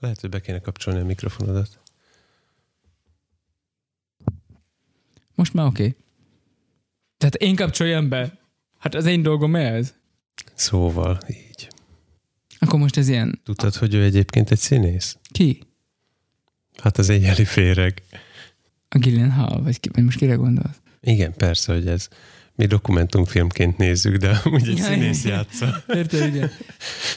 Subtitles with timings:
[0.00, 1.78] Lehet, hogy be kéne kapcsolni a mikrofonodat.
[5.34, 5.82] Most már oké.
[5.82, 5.96] Okay.
[7.18, 8.38] Tehát én kapcsoljam be.
[8.78, 9.94] Hát az én dolgom ez.
[10.54, 11.68] Szóval, így.
[12.58, 13.40] Akkor most ez ilyen...
[13.44, 15.16] Tudtad, hogy ő egyébként egy színész?
[15.30, 15.62] Ki?
[16.82, 18.02] Hát az éjjeli féreg.
[18.88, 20.80] A Gillian Hall, vagy, ki, vagy most kire gondolsz?
[21.00, 22.08] Igen, persze, hogy ez.
[22.54, 25.84] Mi dokumentumfilmként nézzük, de úgy egy Ja, színész játsza.
[25.88, 26.50] Érted, igen.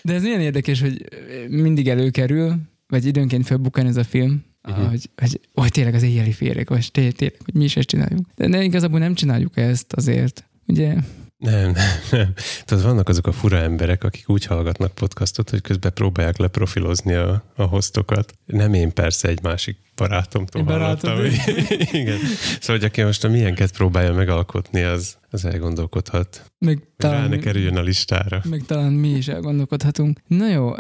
[0.02, 1.06] De ez milyen érdekes, hogy
[1.50, 2.58] mindig előkerül,
[2.94, 4.72] vagy időnként felbukkan ez a film, Mhm.
[4.72, 4.90] uh-huh.
[4.90, 8.26] hogy, hogy, hogy tényleg az éjjeli féreg, vagy té- tényleg, hogy mi is ezt csináljuk.
[8.36, 10.46] De, de igazából nem csináljuk ezt azért.
[10.68, 10.96] Ugye?
[11.44, 12.34] Nem, nem, nem.
[12.66, 17.44] Tudod, vannak azok a fura emberek, akik úgy hallgatnak podcastot, hogy közben próbálják leprofilozni a,
[17.56, 18.34] a hostokat.
[18.46, 21.20] Nem én persze, egy másik barátomtól hallottam.
[21.92, 22.18] Igen.
[22.60, 26.52] Szóval, hogy aki most a milyenket próbálja megalkotni, az, az elgondolkodhat.
[26.58, 28.42] Meg Hogy rá talán, ne kerüljön a listára.
[28.50, 30.20] meg talán mi is elgondolkodhatunk.
[30.28, 30.76] Na jó,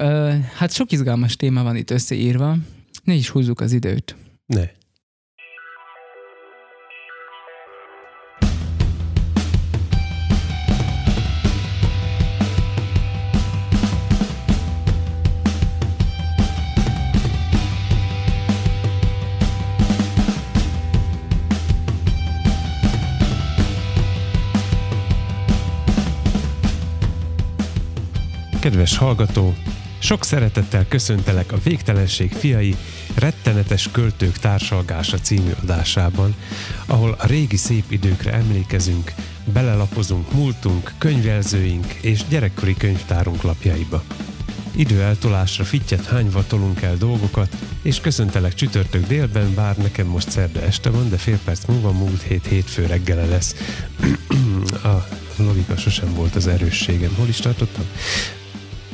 [0.56, 2.58] hát sok izgalmas téma van itt összeírva.
[3.04, 4.16] Ne is húzzuk az időt.
[4.46, 4.64] Ne.
[28.64, 29.54] Kedves hallgató,
[30.00, 32.76] sok szeretettel köszöntelek a Végtelenség fiai
[33.16, 36.36] rettenetes költők társalgása című adásában,
[36.86, 39.14] ahol a régi szép időkre emlékezünk,
[39.54, 44.04] belelapozunk múltunk, könyvelzőink és gyerekkori könyvtárunk lapjaiba.
[44.76, 50.62] Idő eltolásra fittyet hányva tolunk el dolgokat, és köszöntelek csütörtök délben, bár nekem most szerda
[50.62, 53.56] este van, de fél perc múlva múlt hét hétfő reggele lesz.
[54.84, 57.14] a logika sosem volt az erősségem.
[57.16, 57.86] Hol is tartottam?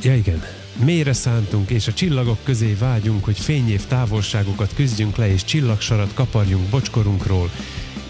[0.02, 0.42] Ja igen,
[0.84, 6.68] mélyre szántunk, és a csillagok közé vágyunk, hogy fényév távolságokat küzdjünk le, és csillagsarat kaparjunk
[6.68, 7.50] bocskorunkról.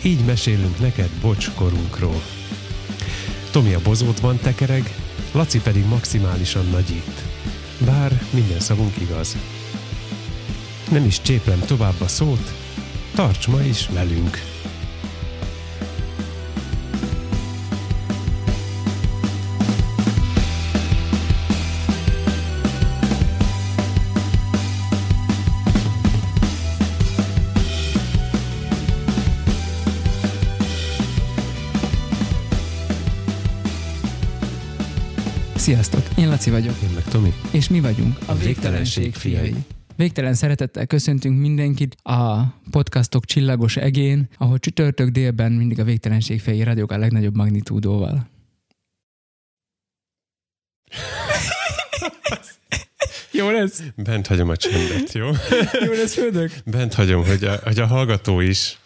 [0.03, 2.23] Így mesélünk neked bocskorunkról.
[3.51, 4.95] Tomi a bozótban tekereg,
[5.33, 7.25] Laci pedig maximálisan nagyít.
[7.85, 9.37] Bár minden szavunk igaz.
[10.91, 12.55] Nem is cséplem tovább a szót,
[13.15, 14.60] tarts ma is velünk!
[36.21, 37.33] Én Laci vagyok, Én meg Tomi.
[37.51, 39.55] és mi vagyunk A Végtelenség fiai.
[39.97, 46.63] Végtelen szeretettel köszöntünk mindenkit a podcastok csillagos egén, ahol csütörtök délben mindig a végtelenség fiai
[46.63, 48.29] rádiók a legnagyobb magnitúdóval.
[53.33, 53.83] Jó lesz?
[53.97, 55.27] Bent hagyom a csendet, jó?
[55.87, 56.53] Jó lesz, földök?
[56.65, 58.79] Bent hagyom, hogy a, hogy a hallgató is,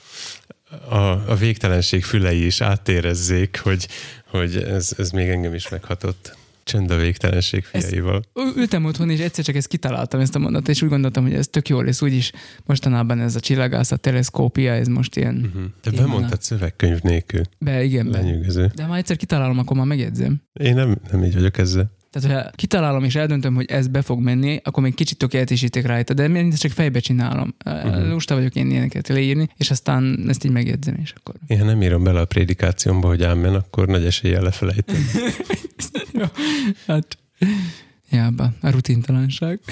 [0.88, 0.96] a,
[1.30, 3.88] a végtelenség fülei is áttérezzék, hogy,
[4.30, 6.36] hogy ez, ez még engem is meghatott.
[6.64, 8.22] Csend a végtelenség fiaival.
[8.34, 11.34] Ül- Ültem otthon, és egyszer csak ezt kitaláltam, ezt a mondatot, és úgy gondoltam, hogy
[11.34, 12.32] ez tök jó lesz, úgyis
[12.66, 15.62] mostanában ez a csillagászat, teleszkópia, ez most ilyen, Uh-huh.
[15.82, 17.40] De Igen, bemondtad szövegkönyv nélkül.
[17.58, 18.06] be, igen.
[18.06, 18.70] Lenyűgöző.
[18.74, 20.42] De ha egyszer kitalálom, akkor már megjegyzem.
[20.52, 21.92] Én nem, nem így vagyok ezzel.
[22.10, 26.14] Tehát, ha kitalálom és eldöntöm, hogy ez be fog menni, akkor még kicsit tökéletesítek rajta,
[26.14, 27.54] de mindig csak fejbe csinálom.
[27.64, 27.74] Mhm.
[27.76, 28.08] Uh-huh.
[28.08, 31.34] Lusta vagyok én ilyeneket leírni, és aztán ezt így megjegyzem, és akkor.
[31.46, 34.96] Én nem írom bele a prédikációmba, hogy ámen, akkor nagy eséllyel lefelejtem.
[36.12, 36.24] Jó,
[36.86, 37.18] hát...
[38.10, 39.60] Jába, a rutintalanság.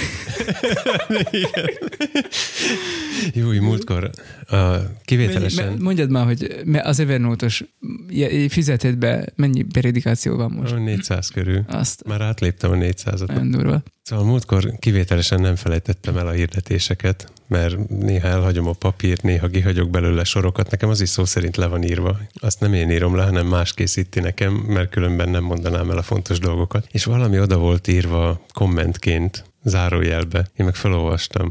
[3.35, 4.11] Jó, így múltkor
[4.47, 5.77] a kivételesen...
[5.79, 7.65] Mondjad már, hogy az Evernote-os
[8.09, 10.73] je- fizetedbe mennyi periodikáció van most?
[10.73, 11.65] a 400 körül.
[11.69, 13.27] Azt Már átléptem a 400-at.
[13.27, 13.83] nagyon durva.
[14.03, 19.91] Szóval múltkor kivételesen nem felejtettem el a hirdetéseket, mert néha elhagyom a papírt, néha kihagyok
[19.91, 20.71] belőle sorokat.
[20.71, 22.19] Nekem az is szó szerint le van írva.
[22.35, 26.03] Azt nem én írom le, hanem más készíti nekem, mert különben nem mondanám el a
[26.03, 26.87] fontos dolgokat.
[26.91, 30.47] És valami oda volt írva kommentként, zárójelbe.
[30.57, 31.51] Én meg felolvastam.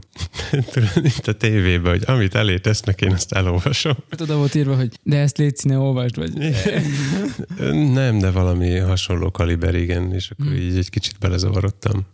[1.01, 3.95] Mint a tévébe, hogy amit elé tesznek, én azt elolvasom.
[4.09, 6.33] Hát oda volt írva, hogy de ezt légy színe, olvasd, vagy
[7.93, 12.05] Nem, de valami hasonló kaliber, igen, és akkor így egy kicsit belezavarodtam.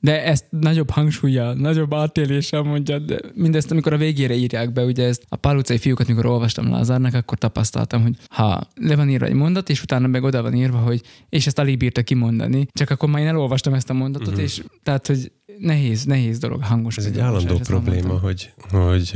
[0.00, 5.04] De ezt nagyobb hangsúlyjal, nagyobb átéléssel mondja, de mindezt, amikor a végére írják be, ugye
[5.04, 9.26] ezt a pál utcai fiúkat, mikor olvastam Lázárnak, akkor tapasztaltam, hogy ha le van írva
[9.26, 12.90] egy mondat, és utána meg oda van írva, hogy és ezt alig bírta kimondani, csak
[12.90, 14.42] akkor már én elolvastam ezt a mondatot, uh-huh.
[14.42, 16.96] és tehát, hogy nehéz, nehéz dolog hangos.
[16.96, 19.12] Ez egy állandó probléma, hogy, hogy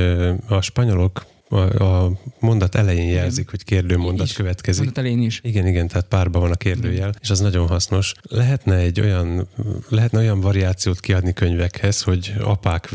[0.49, 4.33] a spanyolok a, mondat elején jelzik, hogy kérdőmondat is.
[4.33, 4.85] következik.
[4.85, 5.41] Mondat elején is.
[5.43, 8.15] Igen, igen, tehát párban van a kérdőjel, és az nagyon hasznos.
[8.23, 9.49] Lehetne egy olyan,
[9.89, 12.91] lehetne olyan variációt kiadni könyvekhez, hogy apák,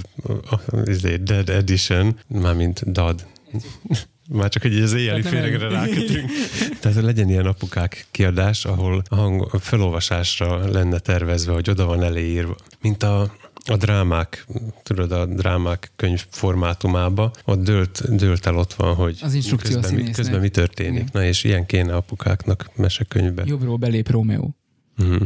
[0.86, 3.26] izé, dead edition, mármint dad.
[4.30, 6.30] Már csak, hogy az éjjeli féregre rákötünk.
[6.82, 12.04] Tehát legyen ilyen apukák kiadás, ahol a, hang, a felolvasásra lenne tervezve, hogy oda van
[12.04, 12.56] eléírva.
[12.82, 13.36] Mint a,
[13.68, 14.46] a drámák,
[14.84, 20.04] tudod, a drámák könyv formátumába, ott dőlt, dőlt el ott van, hogy Az instrukció közben,
[20.04, 20.94] mi, közben mi történik.
[20.94, 21.10] Igen.
[21.12, 23.44] Na és ilyen kéne apukáknak mesekönyvbe.
[23.46, 24.56] Jobbról belép Rómeó.
[24.96, 25.24] Mhm.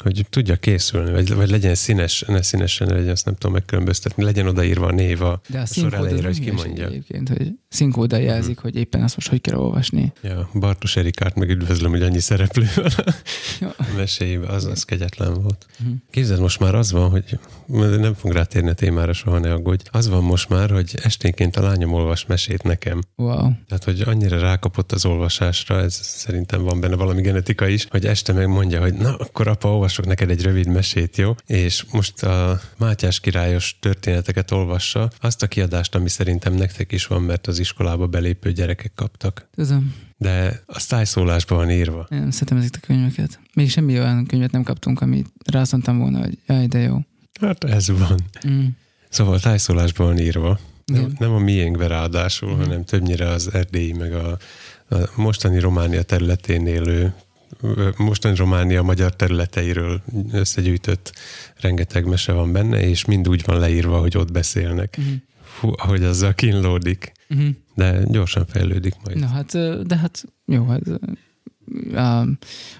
[0.00, 4.46] Hogy tudja készülni, vagy, vagy legyen színes, ne színesen legyen, azt nem tudom megkülönböztetni, legyen
[4.46, 6.86] odaírva a név a, De a a sor elejére, hogy ki hülyeség mondja.
[6.86, 10.12] egyébként, hogy színkóddal jelzik, hogy éppen azt most hogy kell olvasni.
[10.22, 13.14] Ja, Bartos Erikárt meg üdvözlöm, hogy annyi szereplő van a
[13.60, 13.74] Ja.
[13.96, 15.66] meséjében, az, az kegyetlen volt.
[15.78, 15.90] Mhm.
[16.10, 17.38] Képzeld, most már az van, hogy
[18.00, 19.82] nem fog rátérni a témára, soha ne aggódj.
[19.90, 23.00] Az van most már, hogy esténként a lányom olvas mesét nekem.
[23.16, 23.50] Wow.
[23.68, 28.32] Tehát, hogy annyira rákapott az olvasásra, ez szerintem van benne valami genetika is, hogy este
[28.32, 31.34] meg mondja, hogy na, akkor apa, olvasok neked egy rövid mesét, jó?
[31.46, 37.22] És most a Mátyás királyos történeteket olvassa, azt a kiadást, ami szerintem nektek is van,
[37.22, 39.48] mert az iskolába belépő gyerekek kaptak.
[39.54, 42.06] Tudom, De a tájszólásban van írva.
[42.10, 43.38] én nem szeretem ezeket a könyveket.
[43.54, 46.98] Még semmi olyan könyvet nem kaptunk, amit rá azt mondtam volna, hogy jaj, de jó.
[47.40, 48.20] Hát ez van.
[48.48, 48.66] Mm.
[49.08, 50.58] Szóval tájszólásban van írva.
[50.84, 52.60] Nem, nem a miénkbe ráadásul, Mhm.
[52.60, 54.38] hanem többnyire az erdélyi, meg a,
[54.88, 57.14] a mostani Románia területén élő
[57.96, 60.02] mostani Románia magyar területeiről
[60.32, 61.12] összegyűjtött
[61.60, 64.96] rengeteg mese van benne, és mind úgy van leírva, hogy ott beszélnek.
[64.96, 65.08] Mhm.
[65.42, 67.12] Fú, ahogy azzal kínlódik.
[67.28, 67.48] Mhm.
[67.74, 69.18] De gyorsan fejlődik majd.
[69.18, 69.52] Na hát,
[69.86, 70.82] de hát jó, hát,
[71.94, 72.24] a,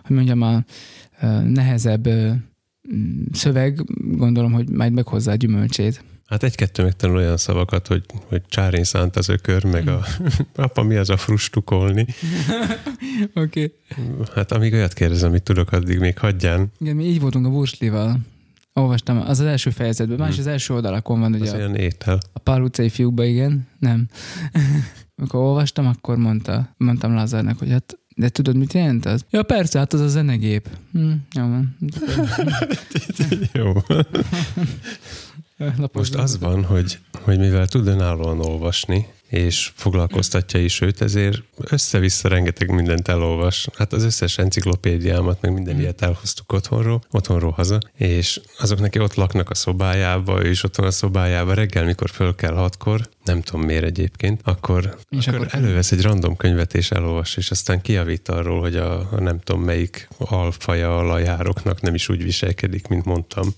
[0.03, 0.65] hogy mondjam, a,
[1.21, 2.09] a nehezebb
[3.33, 3.85] szöveg,
[4.17, 6.05] gondolom, hogy majd meghozza a gyümölcsét.
[6.31, 10.05] Hát egy-kettő megtanul olyan szavakat, hogy, hogy csárén szánt az ökör, meg a
[10.55, 12.07] apa mi az a frustukolni.
[13.35, 13.75] Oké.
[13.95, 14.27] Okay.
[14.35, 16.73] Hát amíg olyat kérdezem, amit tudok, addig még hagyján.
[16.79, 18.19] Igen, mi így voltunk a Wurslival.
[18.73, 22.19] Olvastam, az az első fejezetben, más az első oldalakon van, Az ugye a, olyan étel.
[22.33, 24.09] a Pál utcai fiúkba, igen, nem.
[25.17, 29.25] Amikor olvastam, akkor mondta, mondtam Lázárnak, hogy hát de tudod, mit jelent az?
[29.31, 30.69] Ja, persze, hát az a zenegép.
[30.93, 31.77] Hm, jó van.
[33.53, 33.73] Jó.
[35.93, 42.29] Most az van, hogy, hogy mivel tud önállóan olvasni, és foglalkoztatja is őt, ezért össze-vissza
[42.29, 43.69] rengeteg mindent elolvas.
[43.77, 49.15] Hát az összes enciklopédiámat, meg minden ilyet elhoztuk otthonról, otthonról haza, és azok neki ott
[49.15, 53.41] laknak a szobájába, ő is ott van a szobájába, reggel, mikor föl kell hatkor, nem
[53.43, 57.81] tudom miért egyébként, akkor, És akkor, akkor- elővesz egy random könyvet és elolvas, és aztán
[57.81, 62.87] kiavít arról, hogy a, a nem tudom melyik alfaja a lajároknak nem is úgy viselkedik,
[62.87, 63.49] mint mondtam.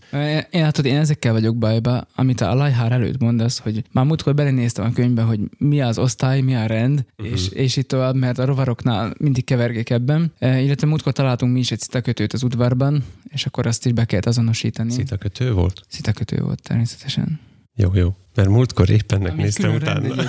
[0.51, 4.85] Én látod, én ezekkel vagyok bajba, amit a Lajhár előtt mondasz, hogy már múltkor belenéztem
[4.85, 7.35] a könyvbe, hogy mi az osztály, mi a rend, uh-huh.
[7.35, 10.32] és, és itt tovább, mert a rovaroknál mindig kevergek ebben.
[10.38, 14.05] E, illetve múltkor találtunk mi is egy szitakötőt az udvarban, és akkor azt is be
[14.05, 14.91] kellett azonosítani.
[14.91, 15.82] Szitakötő volt?
[15.88, 17.41] Szitakötő volt természetesen.
[17.75, 18.15] Jó, jó.
[18.35, 20.15] Mert múltkor éppen ennek néztem utána.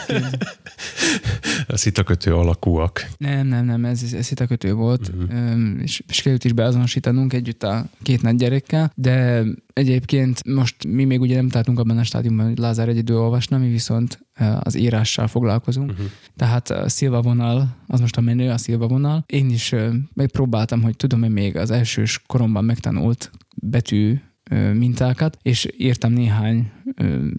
[1.68, 3.10] A szitakötő alakúak.
[3.18, 5.82] Nem, nem, nem, ez, ez szitakötő volt, uh-huh.
[5.82, 9.44] és, és kellett is beazonosítanunk együtt a két nagy gyerekkel, de
[9.74, 13.70] egyébként most mi még ugye nem tartunk abban a stádiumban, hogy Lázár egyedül olvasna, mi
[13.70, 14.20] viszont
[14.60, 15.92] az írással foglalkozunk.
[15.92, 16.06] Uh-huh.
[16.36, 19.24] Tehát a szilva vonal, az most a menő, a szilva vonal.
[19.28, 19.76] Én is
[20.14, 24.20] megpróbáltam, hogy tudom-e még az elsős koromban megtanult betű
[24.74, 26.72] mintákat, és írtam néhány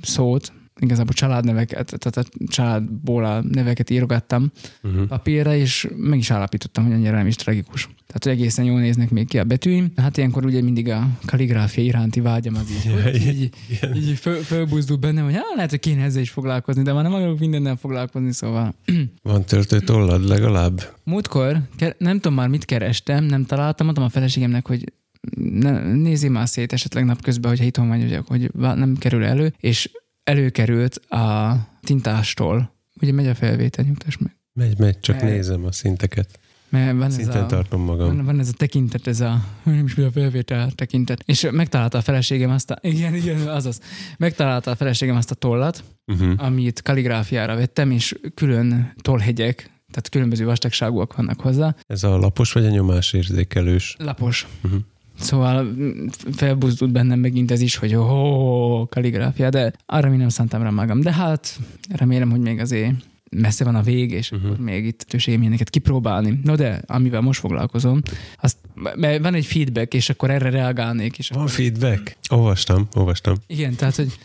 [0.02, 4.50] szót, igazából családneveket, tehát a családból a neveket írogattam
[4.82, 5.06] Uh-huh.
[5.06, 7.82] papírra, és meg is állapítottam, hogy annyira nem is tragikus.
[8.06, 9.92] Tehát, hogy egészen jól néznek még ki a betűim.
[9.96, 13.96] Hát ilyenkor ugye mindig a kaligráfia iránti vágyam az így, Ja, így, igen.
[13.96, 17.14] így föl, fölbuzdul bennem, hogy hát lehet, hogy kéne ezzel is foglalkozni, de már nem
[17.14, 18.74] akarok mindennel foglalkozni, szóval
[19.22, 20.80] Van töltőtollad legalább?
[21.04, 21.58] Múltkor,
[21.98, 24.92] nem tudom már mit kerestem, nem találtam, mondtam a feleségemnek, hogy
[25.36, 29.90] ne, nézzél már szét esetleg napközben, hogyha itthon vagy, hogy, hogy nem kerül elő, és
[30.24, 32.72] előkerült a tintástól.
[33.00, 34.36] Ugye megy a felvétel, nyugtass meg.
[34.52, 36.38] Megy, megy, csak Eh, nézem a szinteket.
[36.68, 37.46] Mert van ez a...
[37.46, 38.16] tartom magam.
[38.16, 41.22] Van, van ez a tekintet, ez a, nem is a felvétel tekintet.
[41.26, 43.80] És megtalálta a feleségem azt a, igen, igen, azaz.
[44.16, 46.32] Megtalálta a feleségem azt a tollat, Uh-huh.
[46.36, 49.56] amit kaligráfiára vettem, és külön tollhegyek,
[49.90, 51.74] tehát különböző vastagságúak vannak hozzá.
[51.86, 53.96] Ez a lapos vagy a nyomásérzékelős?
[53.98, 54.46] Lapos.
[54.62, 54.80] Uh-huh.
[55.18, 60.62] Szóval mm, felbuzdult bennem megint ez is, hogy ó, kaligráfia, de arra mi nem szántam
[60.62, 61.00] rá magam.
[61.00, 61.58] De hát
[61.96, 62.92] remélem, hogy még azért
[63.30, 64.40] messze van a vég, és Mhm.
[64.40, 64.54] uh-huh.
[64.54, 66.40] akkor még itt tőségem ilyeneket kipróbálni.
[66.42, 68.00] No de, amivel most foglalkozom,
[68.40, 71.18] azt Mert van egy feedback, és akkor erre reagálnék.
[71.18, 71.50] És Van akkor...
[71.50, 72.16] feedback?
[72.30, 73.34] Olvastam, olvastam.
[73.46, 74.18] Igen, tehát, hogy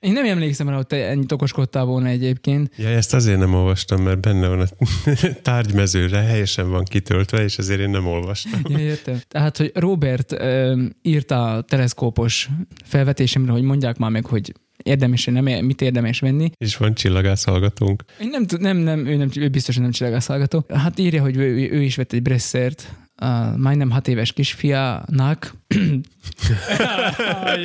[0.00, 2.72] én nem emlékszem rá, hogy te ennyit okoskodtál volna egyébként.
[2.76, 4.66] Ja, ezt azért nem olvastam, mert benne van a
[5.42, 8.60] tárgymezőre, helyesen van kitöltve, és ezért én nem olvastam.
[8.68, 9.20] Ja, értem.
[9.28, 12.48] Tehát, hogy Robert ö, írta a teleszkópos
[12.84, 16.50] felvetésemre, hogy mondják már meg, hogy érdemes, nem, mit érdemes venni.
[16.58, 18.04] És van csillagász hallgatónk.
[18.20, 20.64] Én nem, nem, nem, ő, nem, ő biztosan nem csillagászhallgató.
[20.74, 25.54] Hát írja, hogy ő, ő is vett egy Bressert, a majdnem hat éves kisfiának.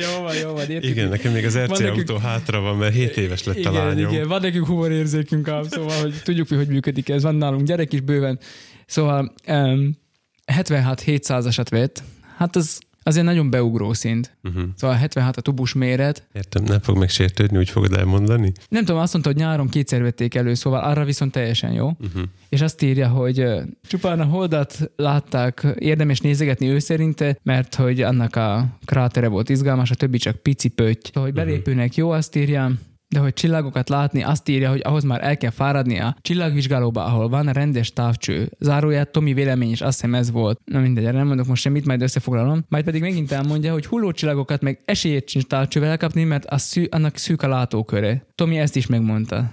[0.00, 0.84] jó van, jó van, értjük.
[0.84, 3.58] Igen, nekem még az RC Van nekünk- autó hátra van, mert 7 éves lett a
[3.58, 4.12] igen, lányom.
[4.12, 7.22] igen, van nekünk humorérzékünk ám, szóval, hogy tudjuk, hogy hogy működik ez.
[7.22, 8.38] Van nálunk gyerek is bőven.
[8.86, 9.96] Szóval um,
[10.46, 12.02] 76 700-asat vett.
[12.36, 14.36] Hát az azért nagyon beugró szint.
[14.42, 14.62] Uh-huh.
[14.76, 16.26] Szóval 76 a tubus méret.
[16.32, 18.52] Értem, nem fog megsértődni, úgy fogod elmondani?
[18.68, 21.86] Nem tudom, azt mondta, hogy nyáron kétszer vették elő, szóval arra viszont teljesen jó.
[21.86, 22.22] Uh-huh.
[22.48, 23.44] És azt írja, hogy
[23.86, 29.90] csupán a holdat látták, érdemes nézegetni ő szerinte, mert hogy annak a krátere volt izgalmas,
[29.90, 31.06] a többi csak pici pötty.
[31.06, 32.72] Szóval, hogy belépőnek jó, azt írja,
[33.12, 37.28] de hogy csillagokat látni, azt írja, hogy ahhoz már el kell fáradni a csillagvizsgálóba, ahol
[37.28, 38.50] van rendes távcső.
[38.58, 40.60] Záróját Tomi vélemény is azt hiszem ez volt.
[40.64, 42.64] Na mindegy, nem mondok most semmit, majd összefoglalom.
[42.68, 46.84] Majd pedig megint elmondja, hogy hulló csillagokat meg esélyét sincs távcsővel elkapni, mert az szű,
[46.90, 48.26] annak szűk a látóköre.
[48.42, 49.52] Tomi ezt is megmondta.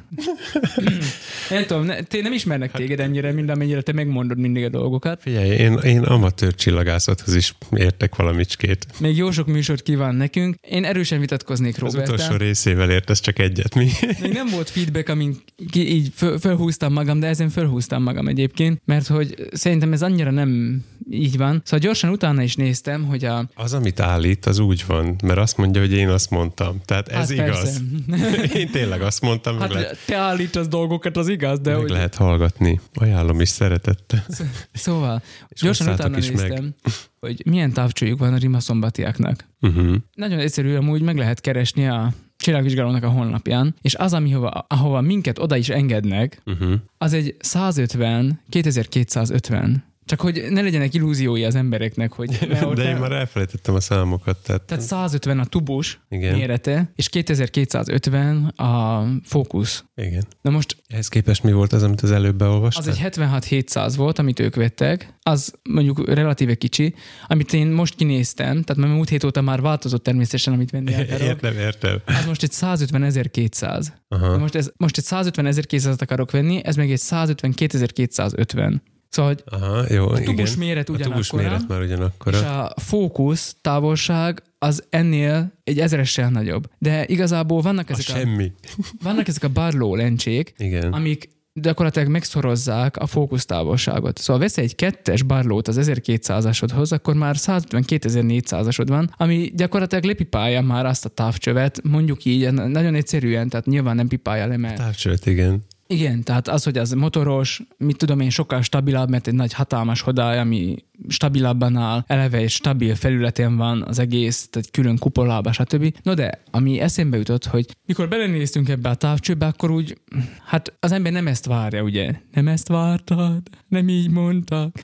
[1.50, 5.22] nem tudom, ne, te nem ismernek téged ennyire, mint amennyire te megmondod mindig a dolgokat.
[5.22, 8.86] Figyelj, én, én amatőr csillagászathoz is értek valamicskét.
[9.00, 10.55] Még jó sok műsort kíván nekünk.
[10.62, 13.89] Én erősen vitatkoznék Az utolsó részével értesz csak egyet, mi?
[14.22, 15.38] Még nem volt feedback, amin
[15.69, 20.31] ki, így föl, fölhúztam magam, de ezen fölhúztam magam egyébként, mert hogy szerintem ez annyira
[20.31, 21.62] nem így van.
[21.63, 23.50] Szóval gyorsan utána is néztem, hogy a...
[23.55, 26.81] Az, amit állít, az úgy van, mert azt mondja, hogy én azt mondtam.
[26.86, 27.81] Tehát ez hát igaz.
[28.53, 31.89] Én tényleg azt mondtam, meg, Hát lehet, te állítasz dolgokat, az igaz, de meg hogy...
[31.89, 32.79] lehet hallgatni.
[32.93, 34.25] Ajánlom is szeretettel.
[34.74, 36.36] Szóval, És gyorsan utána is meg.
[36.50, 36.74] néztem,
[37.19, 39.45] hogy milyen távcsőjük van a rimaszombatiáknak.
[39.62, 39.95] Uh-huh.
[40.13, 45.39] Nagyon egyszerű, amúgy meg lehet keresni a csillagvizsgálónak a honlapján, és az, amihova, ahova minket
[45.39, 46.74] oda is engednek, Uh-huh.
[46.98, 49.83] az egy 150, 2250.
[50.10, 52.30] Csak hogy ne legyenek illúziói az embereknek, hogy
[52.75, 54.38] De én már elfelejtettem a számokat.
[54.44, 56.36] Tehát, tehát 150 a tubus Igen.
[56.36, 59.84] mérete, és 2250 a fókusz.
[59.96, 60.24] igen.
[60.42, 62.89] Na most Ehhez képest mi volt az, amit az előbb beolvastál?
[62.89, 66.94] az egy 76-700 volt, amit ők vettek, az mondjuk relatíve kicsi,
[67.28, 71.28] amit én most kinéztem, tehát mert múlt hét óta már változott természetesen, amit venni akarok.
[71.28, 72.01] Értem, értem.
[72.06, 73.94] Az most egy 150 200.
[74.08, 74.38] Aha.
[74.38, 78.82] Most, ez, most egy 150 200 akarok venni, ez meg egy 152 250.
[79.10, 80.24] Szóval, hogy Aha, jó, a igen.
[80.24, 82.63] tubus méret A tubus méret már és ugyanakkora.
[82.63, 86.70] a fókusz távolság az ennél egy ezeressel nagyobb.
[86.78, 88.51] De igazából vannak ezek, a, semmi.
[89.04, 90.94] vannak ezek a Barlow lencsék, Igen.
[90.94, 94.18] amik gyakorlatilag megszorozzák a fókusztávolságot.
[94.18, 100.86] Szóval vesz egy kettes barlót az 1200-asodhoz, akkor már 152.400-asod van, ami gyakorlatilag lepipálja már
[100.86, 105.63] azt a távcsövet, mondjuk így, nagyon egyszerűen, tehát nyilván nem pipálja le, mert Távcsövet, igen.
[105.93, 110.01] Igen, tehát az, hogy az motoros, mit tudom én, sokkal stabilabb, mert egy nagy hatalmas
[110.01, 110.75] hodály, ami
[111.08, 115.96] stabilabban áll, eleve egy stabil felületen van az egész, tehát külön kupolába, stb.
[116.03, 119.98] No de, ami eszembe jutott, hogy mikor belenéztünk ebbe a távcsőbe, akkor úgy,
[120.46, 122.12] hát az ember nem ezt várja, ugye?
[122.34, 123.41] Nem ezt vártad?
[123.67, 124.84] Nem így mondtak?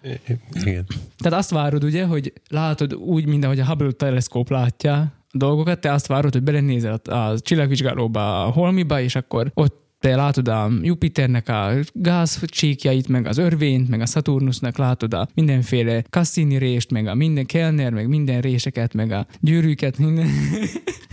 [0.54, 0.86] Igen.
[1.18, 5.92] Tehát azt várod, ugye, hogy látod úgy, mint ahogy a Hubble teleszkóp látja dolgokat, te
[5.92, 10.72] azt várod, hogy belenézel a, a csillagvizsgálóba, a holmiba, és akkor ott te látod a
[10.82, 17.08] Jupiternek a gázcsíkjait, meg az örvényt, meg a Saturnusnak látod a mindenféle Cassini rést, meg
[17.08, 20.28] a minden Kellner, meg minden réseket, meg a gyűrűket, minden.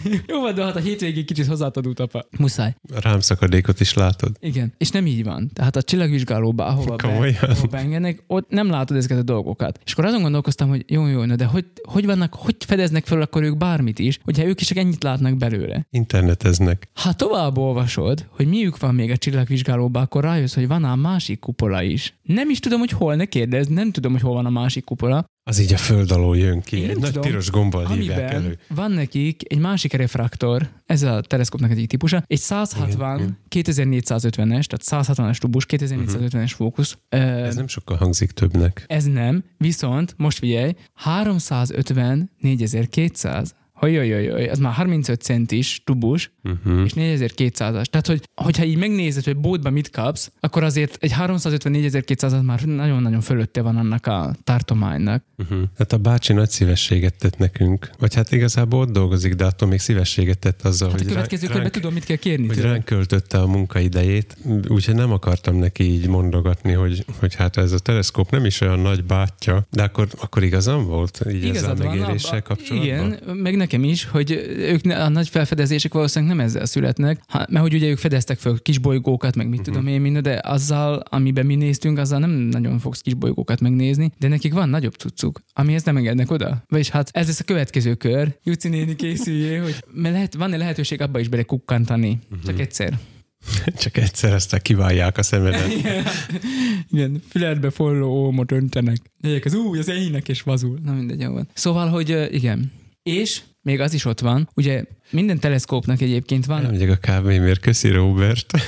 [0.27, 2.27] Jó van, de hát a hétvégig kicsit hozzátadult apa.
[2.39, 2.75] Muszáj.
[2.95, 4.37] A rámszakadékot is látod.
[4.41, 5.51] Igen, és nem így van.
[5.55, 9.81] Tehát a csillagvizsgálóba, ahova, be, ahova beengednek, ott nem látod ezeket a dolgokat.
[9.85, 13.21] És akkor azon gondolkoztam, hogy jó, jó, na de hogy, hogy vannak, hogy fedeznek fel
[13.21, 15.87] akkor ők bármit is, hogyha ők is csak ennyit látnak belőle.
[15.91, 16.89] Interneteznek.
[16.95, 21.39] Ha tovább olvasod, hogy miük van még a csillagvizsgálóban, akkor rájössz, hogy van a másik
[21.39, 22.15] kupola is.
[22.23, 25.25] Nem is tudom, hogy hol, ne kérdezz, nem tudom, hogy hol van a másik kupola.
[25.45, 26.77] Az így a föld alól jön ki.
[26.77, 28.59] Én Egy nem nagy tudom, piros gombbal hívják elő.
[28.69, 35.37] van nekik egy másik refraktor, ez a teleszkópnak egyik típusa, egy 160 2450-es, tehát 160-as
[35.37, 36.99] tubus, 2450-es fókusz.
[37.09, 38.85] Ez nem sokkal hangzik többnek.
[38.87, 43.55] Ez nem, viszont most figyelj, 350 4200.
[43.83, 46.85] Hajajajaj, az már 35 centis tubus, Uh-huh.
[46.85, 47.85] és 4200-as.
[47.85, 52.63] Tehát, hogy, hogyha így megnézed, hogy boltban mit kapsz, akkor azért egy 350 az már
[52.63, 55.25] nagyon-nagyon fölötte van annak a tartománynak.
[55.39, 55.63] Uh-huh.
[55.79, 57.91] Hát a bácsi nagy szívességet tett nekünk.
[57.99, 61.41] Vagy hát igazából ott dolgozik, de attól még szívességet tett azzal, Hát a hogy, következő
[61.41, 64.37] ránk, körben tudom, mit kell kérni hogy ránk költötte a munkaidejét,
[64.69, 68.79] úgyhogy nem akartam neki így mondogatni, hogy, hogy hát ez a teleszkóp nem is olyan
[68.79, 72.89] nagy bátyja, de akkor, akkor igazam volt így ezzel a megéréssel kapcsolatban?
[72.89, 77.75] Igen, meg nekem is, hogy ők a nagy felfedezések valószínűleg nem ezzel születnek, mert hogy
[77.75, 79.69] ugye ők fedeztek fel kis bolygókat, meg mit Mhm.
[79.69, 79.77] uh-huh.
[79.77, 84.11] tudom én minden, de azzal, amiben mi néztünk, azzal nem nagyon fogsz kis bolygókat megnézni,
[84.19, 86.65] de nekik van nagyobb cuccuk, amihez nem engednek oda.
[86.69, 88.39] Vagyis hát ez lesz a következő kör.
[88.45, 92.09] Juci néni készüljé, hogy lehet, van-e lehetőség abba is bele kukkantani.
[92.09, 92.19] Mhm.
[92.33, 92.51] Uh-huh.
[92.51, 92.99] Csak egyszer.
[93.83, 95.73] Csak egyszer aztán kiválják a szemedet.
[96.93, 98.97] Igen, füledbe forró ómot öntenek.
[99.21, 100.79] Egyek az új, az ének és vazul.
[100.85, 101.49] Na mindegy, jó van.
[101.55, 102.73] Szóval, hogy igen.
[103.03, 107.89] És még az is ott van, ugye minden teleszkópnak egyébként van, Elmegyek a kávémért, köszi
[107.89, 108.53] Robert.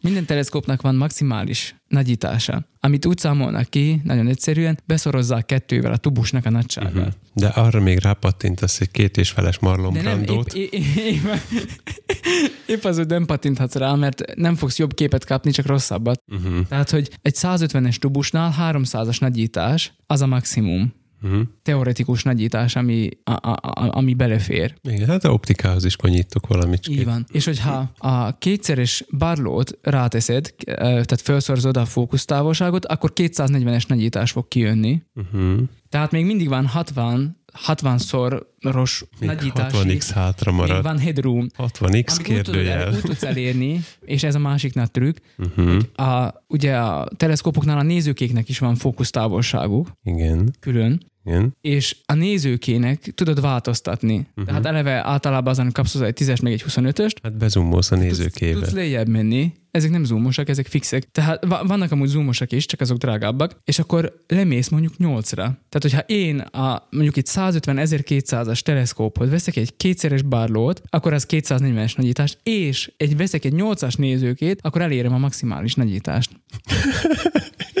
[0.00, 6.46] minden teleszkópnak van maximális nagyítása, amit úgy számolnak ki, nagyon egyszerűen, beszorozzák kettővel a tubusnak
[6.46, 6.94] a nagyságát.
[6.94, 7.12] Uh-huh.
[7.34, 11.24] De arra még rápattintasz egy két és feles Marlon De nem, épp, épp, épp,
[12.66, 16.22] épp az, hogy nem pattinthatsz rá, mert nem fogsz jobb képet kapni, csak rosszabbat.
[16.26, 16.66] Uh-huh.
[16.68, 21.40] Tehát, hogy egy 150-es tubusnál 300-as nagyítás az a maximum Uh-huh.
[21.62, 24.74] teoretikus nagyítás, ami, a, a, a, ami belefér.
[24.82, 26.88] Igen, hát a optikához is konyítok valamit.
[26.88, 27.26] Így van.
[27.32, 34.48] És hogyha a kétszeres barlót ráteszed, eh, tehát felszorzod a fókusztávolságot, akkor 240-es nagyítás fog
[34.48, 35.02] kijönni.
[35.14, 35.60] Uh-huh.
[35.88, 40.82] Tehát még mindig van 60 60-szoros Még nagyítási, 60x hátra még marad.
[40.82, 41.46] van headroom.
[41.58, 42.78] 60x Amit úgy tudod, kérdőjel.
[42.80, 46.08] el, úgy tudsz elérni, és ez a másik nagy trükk, Uh-huh.
[46.08, 51.56] a, ugye a teleszkópoknál a nézőkéknek is van fókusztávolságuk Igen, külön, igen.
[51.60, 54.16] és a nézőkének tudod változtatni.
[54.16, 54.44] Uh-huh.
[54.44, 58.06] Tehát eleve általában azon kapsz hozzá egy 10-es, meg egy 25-öst, Hát bezumolsz a tudsz,
[58.06, 58.58] nézőkébe.
[58.60, 61.10] tudsz lejjebb menni, ezek nem zoomosak, ezek fixek.
[61.10, 65.34] Tehát va- vannak amúgy zoomosak is, csak azok drágábbak, és akkor lemész mondjuk 8-ra.
[65.34, 71.26] Tehát, hogyha én a, mondjuk egy 150 1200-as teleszkópot veszek egy kétszeres barlót, akkor az
[71.28, 76.30] 240-es nagyítást, és egy veszek egy 8-as nézőkét, akkor elérem a maximális nagyítást.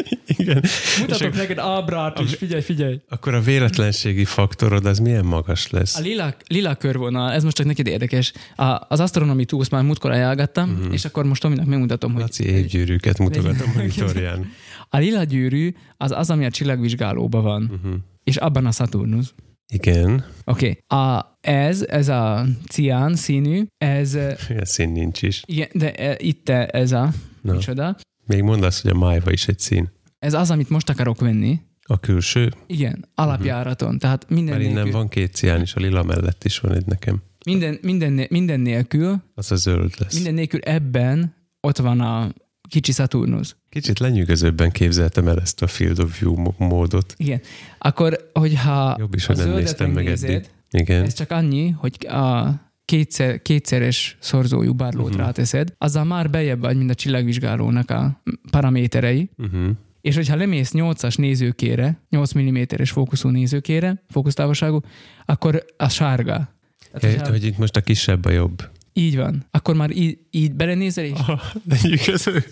[0.42, 0.62] Igen.
[1.00, 3.00] Mutatok neked ábrát is, figyelj, figyelj.
[3.08, 5.96] Akkor a véletlenségi faktorod az milyen magas lesz?
[5.96, 8.32] A lila, lila körvonal, ez most csak neked érdekes.
[8.56, 10.78] A, az Astronomy Tools már múltkor ajánlgattam, Mhm.
[10.78, 10.92] uh-huh.
[10.94, 14.50] és akkor most Tominak megmutatom, hogy Laci évgyűrűket mutogat a monitorján.
[14.88, 18.00] a lila gyűrű az az, ami a csillagvizsgálóban van, uh-huh.
[18.24, 19.34] És abban a Saturnus.
[19.72, 21.20] Igen, Oké, okay.
[21.40, 24.14] ez, ez a cián színű, ez,
[24.48, 25.42] ilyen szín nincs is.
[25.46, 27.10] igen, de eh, itt ez a,
[27.42, 27.52] Na.
[27.52, 29.88] micsoda, Még mondd azt, hogy a májva is egy szín.
[30.22, 31.60] Ez az, amit most akarok venni.
[31.82, 32.52] A külső?
[32.66, 36.58] Igen, alapjáraton, tehát minden Mert innen nélkül, van két cián is, a lila mellett is
[36.58, 37.22] van egy nekem.
[37.46, 40.14] minden, minden, minden nélkül, Az a zöld lesz.
[40.14, 42.32] minden nélkül ebben ott van a
[42.68, 43.56] kicsi Saturnus.
[43.68, 47.14] Kicsit lenyűgözőbben képzeltem el ezt a Field of View módot.
[47.16, 47.40] Igen.
[47.78, 50.48] Akkor, hogyha Jobb is, hogy nem néztem meg megnézed, eddig.
[50.70, 51.04] Igen.
[51.04, 52.50] Ez csak annyi, hogy a
[52.84, 55.12] kétszer, kétszeres szorzójú barlót Mhm.
[55.12, 55.24] uh-huh.
[55.26, 59.70] ráteszed, azzal már bejebb vagy, mint a csillagvizsgálónak a paraméterei, Uh-huh.
[60.02, 64.80] És hogyha lemész 8-as nézőkére, 8 mm-es fókuszú nézőkére, fókusztávolságú,
[65.24, 66.54] akkor a sárga.
[66.92, 68.70] Tehát, Ja, hogy itt most a kisebb a jobb.
[68.92, 69.46] Így van.
[69.50, 72.44] Akkor már így, így belenézel, és Ah, lenyűgöző.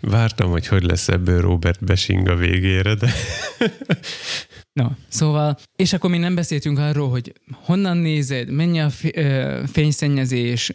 [0.00, 3.12] Vártam, hogy hogy lesz ebből Robert Besing a végére, de
[4.78, 7.32] No, szóval, és akkor még nem beszéltünk arról, hogy
[7.64, 8.90] honnan nézed, mennyi a
[9.66, 10.72] fényszennyezés,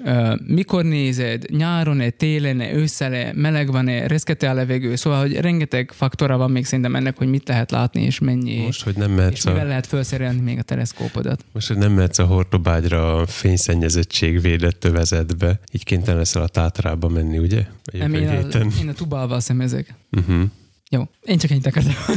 [0.47, 6.51] mikor nézed, nyáron-e, télen-e, ősszel-e, meleg van-e, reszkete a levegő, szóval, hogy rengeteg faktora van
[6.51, 9.65] még szerintem ennek, hogy mit lehet látni, és mennyi, most, hogy nem és mehetsz mivel
[9.65, 11.45] a, lehet felszerelni még a teleszkópodat.
[11.51, 17.07] most, hogy nem mehetsz a hortobágyra a fényszennyezettség védett övezetbe, így kénytelen leszel a tátrába
[17.07, 17.65] menni, ugye?
[17.91, 19.93] Nem, én, a, én a tubával szemezek.
[20.11, 20.43] Uh-huh.
[20.93, 21.93] Jó, én csak ennyit akartam.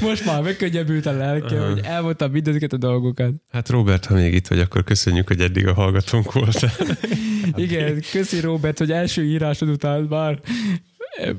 [0.00, 1.68] Most már megkönnyebbült a lelke, Aha.
[1.68, 3.32] hogy elmondtam mindezeket a dolgokat.
[3.52, 6.72] Hát Robert, ha még itt vagy, akkor köszönjük, hogy eddig a hallgatónk voltál.
[7.54, 10.40] Igen, köszi Robert, hogy első írásod után már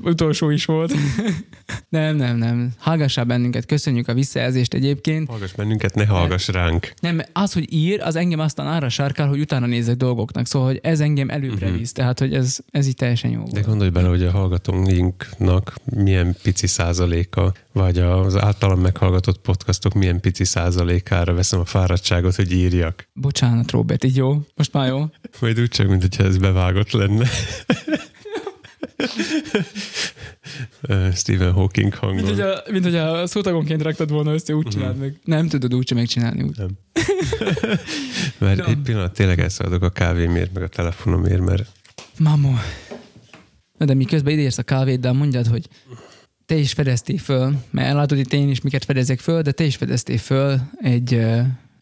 [0.02, 0.92] utolsó is volt.
[1.88, 2.70] nem, nem, nem.
[2.78, 5.28] Hallgassál bennünket, köszönjük a visszajelzést egyébként.
[5.28, 6.92] Hallgass bennünket, ne hallgass ránk.
[7.00, 10.80] Nem, az, hogy ír, az engem aztán arra sárkál, hogy utána nézek dolgoknak, szóval hogy
[10.82, 11.78] ez engem előbbre Mhm.
[11.78, 13.66] visz, tehát hogy ez, ez így teljesen jó De volt.
[13.66, 20.44] gondolj bele, hogy a hallgatóinknak milyen pici százaléka, vagy az általam meghallgatott podcastok milyen pici
[20.44, 23.08] százalékára veszem a fáradtságot, hogy írjak.
[23.12, 24.40] Bocsánat, Robert, így jó?
[24.54, 25.04] Most már jó?
[25.40, 27.26] Majd úgy csak, mint hogyha ez bevágott lenne.
[31.14, 32.24] Stephen Hawking Mint hangon.
[32.24, 35.20] hogy, a, mint hogy a szótagonként raktad volna össze, úgy csináld meg.
[35.24, 36.56] Nem tudod úgy sem megcsinálni úgy.
[36.56, 36.70] Nem.
[38.38, 38.66] Mert Nem.
[38.70, 41.68] egy pillanat tényleg elszaladok a kávémért, meg a telefonomért, mert
[42.18, 42.52] Mamo.
[43.78, 45.68] Na de miközben ideérsz a kávéddal, mondjad, hogy
[46.46, 49.76] te is fedeztél föl, mert látod itt én is miket fedezek föl, de te is
[49.76, 51.20] fedeztél föl egy,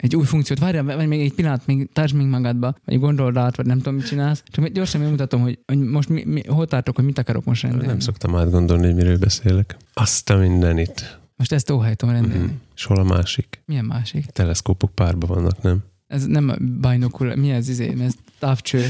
[0.00, 0.58] egy új funkciót.
[0.58, 3.94] Várjál, vagy még egy pillanat, még tartsd még magadba, vagy gondold át, vagy nem tudom,
[3.94, 4.42] mit csinálsz.
[4.46, 7.86] Csak gyorsan megmutatom, hogy, hogy most mi, mi, hol tartok, hogy mit akarok most rendelni.
[7.86, 9.76] nem szoktam átgondolni, hogy miről beszélek.
[9.92, 11.18] Azt a mindenit.
[11.36, 12.44] Most ezt óhajtom rendelni.
[12.44, 12.52] Mhm.
[12.76, 13.62] És hol a másik?
[13.66, 14.26] Milyen másik?
[14.26, 15.78] Teleszkópok párba vannak, nem?
[16.06, 16.54] Ez nem a
[16.88, 18.84] binokul, mi ez izé, ez távcső,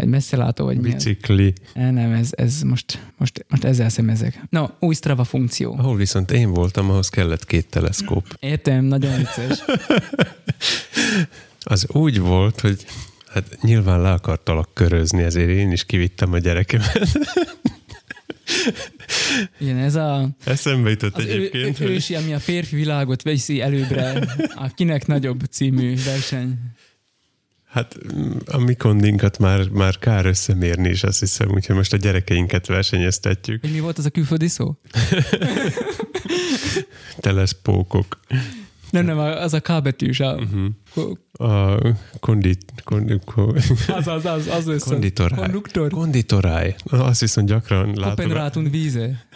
[0.00, 0.90] vagy messzelátó, vagy mi?
[0.90, 1.52] Bicikli.
[1.74, 4.40] Eh, Nem, ez, ez most, most, most ezzel szemezek.
[4.50, 5.74] No, új Strava funkció.
[5.78, 8.26] Ahol viszont én voltam, ahhoz kellett két teleszkóp.
[8.40, 9.58] Értem, nagyon vicces.
[11.62, 12.84] Az úgy volt, hogy
[13.28, 17.08] hát nyilván le akartalak körözni, ezért én is kivittem a gyerekemet.
[19.60, 24.12] Igen, ez a, Eszembe jutott az egyébként, ő, ősi, ami a férfi világot veszi előbbre,
[24.54, 26.54] a kinek nagyobb című verseny.
[27.70, 31.96] Hát mm, a mi kondinkat már, már kár összemérni is, azt hiszem, úgyhogy most a
[31.96, 33.60] gyerekeinket versenyeztetjük.
[33.60, 34.76] Hogy mi volt az a külföldi szó?
[37.18, 38.20] Teleszpókok.
[38.90, 40.20] Nem, nem, az a K betűs.
[40.20, 40.38] A,
[40.94, 41.16] Uh-huh.
[41.32, 41.78] A
[42.20, 43.22] kondit, kondit,
[43.86, 44.90] az, az, az, az össze.
[44.90, 45.40] konditoráj.
[45.40, 45.90] Konduktor.
[45.90, 46.74] Konditoráj.
[46.84, 49.26] Azt viszont gyakran látogat, Kopenrátum víze.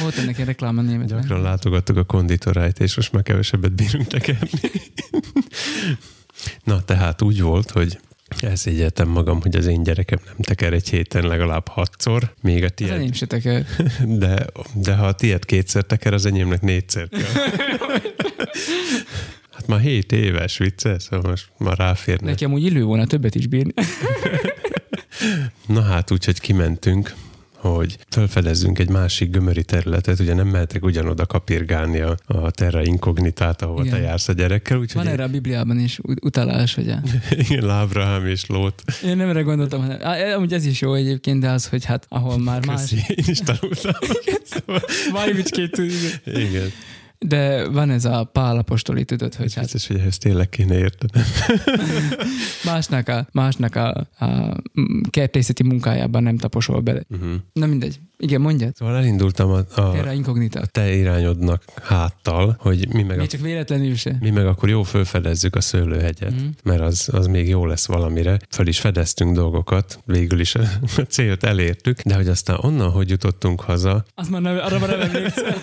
[0.00, 1.20] Volt ennek egy reklám a németben.
[1.20, 4.48] gyakran látogattuk a konditorájt, és most már kevesebbet bírunk tekerni.
[6.64, 7.98] Na, tehát úgy volt, hogy
[8.40, 12.72] elszégyeltem magam, hogy az én gyerekem nem teker egy héten legalább hatszor, még a Az
[12.74, 13.66] tiéd, enyém se teker.
[14.22, 17.48] de, de ha a tiéd kétszer teker, az enyémnek négyszer kell.
[19.52, 22.30] Hát már hét éves vicce, szóval most már ráférne.
[22.30, 23.72] Neki amúgy illő volna többet is bírni.
[25.66, 27.14] Na hát úgy, hogy kimentünk,
[27.68, 33.62] hogy felfedezzünk egy másik gömöri területet, ugye nem mehetek ugyanoda kapirgálni a, a terra incognitát,
[33.62, 33.98] ahol Igen.
[33.98, 37.02] te jársz a gyerekkel, úgyhogy Van erre a Bibliában is ut- utalás, hogy a...
[37.48, 38.82] igen, Ábrahám és Lót.
[39.04, 42.38] Én nem erre gondoltam, hanem, amúgy ez is jó egyébként, de az, hogy hát ahol
[42.38, 42.80] már más...
[42.80, 43.92] Köszi, én is tanultam.
[44.44, 44.80] Szóval,
[46.24, 46.72] igen.
[47.22, 51.26] De van ez a Pál apostoli, tudod, hogy hát Biztos, hogy ehhez tényleg kéne értenem.
[52.64, 54.56] másnak a, másnak a, a
[55.10, 57.02] kertészeti munkájában nem taposol bele.
[57.10, 57.32] Uh-huh.
[57.52, 58.00] Na mindegy.
[58.22, 58.74] Igen, mondjad.
[58.76, 60.60] Szóval elindultam a, a, Erre inkognita.
[60.60, 64.16] a te irányodnak háttal, hogy mi meg, Még a, csak véletlenül se.
[64.20, 66.46] mi meg akkor jó fölfedezzük a szőlőhegyet, Mhm.
[66.64, 68.38] mert az, az még jó lesz valamire.
[68.50, 70.60] Föl is fedeztünk dolgokat, végül is a,
[70.96, 74.88] a célt elértük, de hogy aztán onnan, hogy jutottunk haza, Azt már nem, arra már
[74.88, 75.54] nem emlékszel.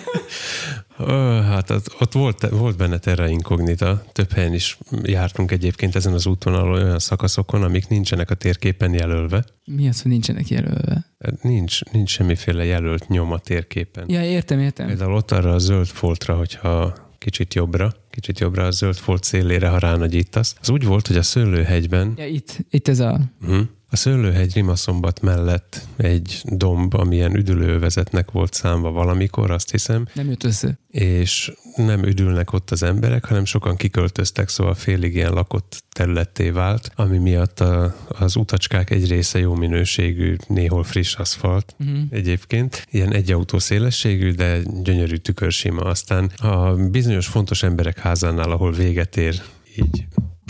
[0.98, 4.04] Ö, hát az, ott volt, volt benne terra incognita.
[4.12, 9.44] Több helyen is jártunk egyébként ezen az útvonalon olyan szakaszokon, amik nincsenek a térképen jelölve.
[9.76, 11.04] Mi az, hogy nincsenek jelölve?
[11.42, 14.10] Nincs, nincs semmiféle jelölt nyom a térképen.
[14.10, 14.86] Ja, értem, értem.
[14.86, 19.68] Például ott arra a zöld foltra, hogyha kicsit jobbra, kicsit jobbra a zöld folt szélére,
[19.68, 20.56] ha ránagyítasz.
[20.60, 23.20] Az úgy volt, hogy a szőlőhegyben Ja, itt, itt ez a...
[23.42, 23.66] Uh-huh.
[23.92, 30.44] A Szőlőhegy Rimaszombat mellett egy domb, amilyen üdülővezetnek volt számva valamikor, azt hiszem, Nem jött
[30.44, 30.78] össze.
[30.90, 36.90] és nem üdülnek ott az emberek, hanem sokan kiköltöztek, szóval félig ilyen lakott területté vált,
[36.94, 41.98] ami miatt a, az utacskák egy része jó minőségű, néhol friss aszfalt, Uh-huh.
[42.10, 42.86] egyébként.
[42.90, 45.80] Ilyen egy autó szélességű, de gyönyörű tükörsima.
[45.82, 49.42] Aztán a bizonyos fontos emberek házánál, ahol véget ér,
[49.76, 50.06] így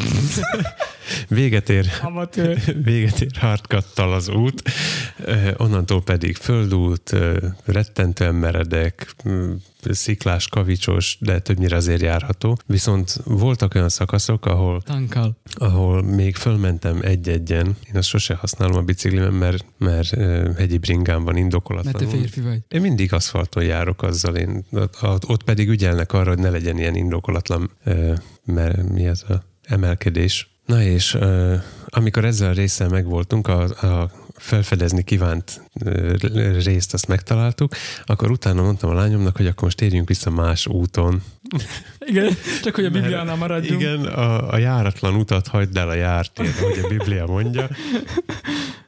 [1.28, 2.58] véget ér Amatőr.
[2.84, 4.62] véget ér hardkattal az út,
[5.56, 7.16] onnantól pedig földút,
[7.64, 9.14] rettentően meredek,
[9.82, 12.58] sziklás, kavicsos, de többnyire azért járható.
[12.66, 15.36] Viszont voltak olyan szakaszok, ahol, Tankal.
[15.54, 17.66] ahol még fölmentem egy-egyen.
[17.66, 20.08] Én azt sose használom a biciklimen, mert, mert
[20.56, 22.10] hegyi bringám van Mert te indokolatlanul.
[22.10, 22.60] férfi vagy.
[22.68, 24.64] Én mindig aszfalton járok azzal, én,
[25.00, 27.70] ott, pedig ügyelnek arra, hogy ne legyen ilyen indokolatlan,
[28.44, 30.50] mert mi ez a emelkedés.
[30.66, 31.16] Na és
[31.86, 35.60] amikor ezzel a résszel megvoltunk, a, a felfedezni kívánt
[36.64, 41.22] részt azt megtaláltuk, akkor utána mondtam a lányomnak, hogy akkor most térjünk vissza más úton.
[42.10, 43.80] Igen, csak hogy a Bibliánál maradjunk.
[43.80, 47.68] Igen, a, a járatlan utat hagyd el a jártér, ahogy a Biblia mondja.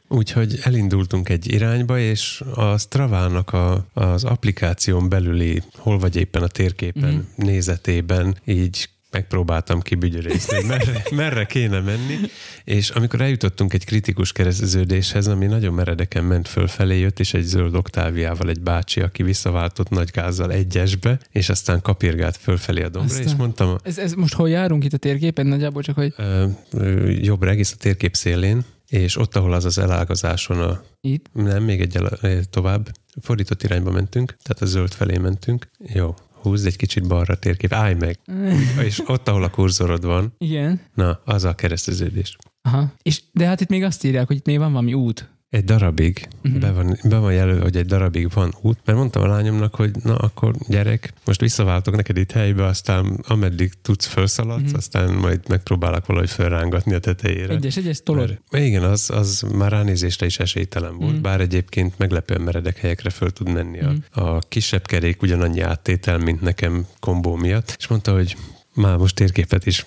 [0.08, 6.46] Úgyhogy elindultunk egy irányba, és a Stravának a, az applikáción belüli, hol vagy éppen a
[6.46, 7.18] térképen, Mhm.
[7.18, 7.46] mm.
[7.46, 12.18] nézetében így megpróbáltam kibügyörészni, hogy merre, merre kéne menni,
[12.64, 17.74] és amikor eljutottunk egy kritikus kereszteződéshez, ami nagyon meredeken ment fölfelé, jött is egy zöld
[17.74, 23.26] oktáviával egy bácsi, aki visszaváltott nagy gázzal egyesbe, és aztán kapirgált fölfelé a dombra, Aztán-
[23.26, 25.46] és mondtam, Ez, ez most hol járunk itt a térképen?
[25.46, 29.78] Nagyjából csak, hogy ö, ö, jobbra egész a térkép szélén, és ott, ahol az az
[29.78, 30.82] elágazáson a...
[31.00, 31.26] Itt?
[31.32, 32.88] Nem, még egy el, tovább.
[33.20, 35.68] Fordított irányba mentünk, tehát a zöld felé mentünk.
[35.78, 38.18] Jó, húzd egy kicsit balra térkép, állj meg.
[38.86, 40.80] és ott, ahol a kurzorod van, Igen.
[40.94, 42.36] na, az a kereszteződés.
[42.62, 42.92] Aha.
[43.02, 45.30] És, de hát itt még azt írják, hogy itt még van valami út.
[45.52, 46.58] Egy darabig Mhm.
[46.58, 49.90] be, van, be van jelölve, hogy egy darabig van út, mert mondtam a lányomnak, hogy
[50.02, 54.76] na akkor gyerek, most visszaváltok neked itt helybe, aztán ameddig tudsz felszaladsz, Mhm.
[54.76, 57.54] aztán majd megpróbálok valahogy felrángatni a tetejére.
[57.54, 58.38] Egyes, egyes tolod.
[58.50, 61.22] Mert, igen, az, az már ránézésre is esélytelen volt, Mhm.
[61.22, 63.80] bár egyébként meglepően meredek helyekre föl tud menni.
[63.80, 64.24] A, Mhm.
[64.26, 68.36] a kisebb kerék ugyanannyi áttétel, mint nekem kombó miatt, és mondta, hogy
[68.74, 69.86] már most térképet is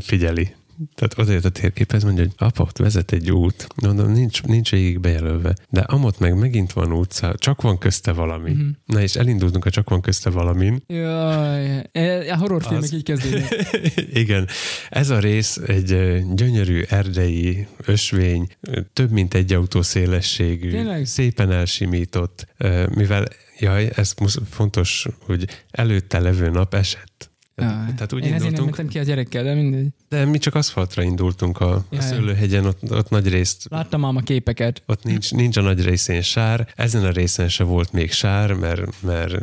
[0.00, 0.54] figyeli.
[0.94, 3.66] Tehát odajött a térképhez, mondja, hogy apa, ott vezet egy út.
[3.82, 5.54] Mondom, nincs, nincs végig bejelölve.
[5.70, 8.50] De amott meg megint van utca, csak van közte valami.
[8.50, 8.66] Mhm.
[8.86, 10.82] Na és elindultunk a csak van közte valamin.
[10.86, 13.70] Jaj, e, a horrorfilmek Az- így kezdődnek.
[14.22, 14.48] Igen,
[14.90, 15.86] ez a rész egy
[16.34, 18.46] gyönyörű erdei ösvény,
[18.92, 21.06] több mint egy autó szélességű, Tényleg?
[21.06, 22.46] szépen elsimított,
[22.94, 23.24] mivel,
[23.58, 24.14] jaj, ez
[24.50, 27.32] fontos, hogy előtte levő nap esett.
[27.56, 27.68] Jaj.
[27.68, 29.86] Tehát úgy Én ezért nem indultunk, mentem ki a gyerekkel, de mindegy.
[30.14, 32.02] De mi csak aszfaltra indultunk a, a Jaj.
[32.02, 34.82] szőlőhegyen, ott, ott nagy részt Láttam ám a képeket.
[34.86, 39.02] ott nincs, nincs a nagy részén sár, ezen a részen se volt még sár, mert,
[39.02, 39.36] mert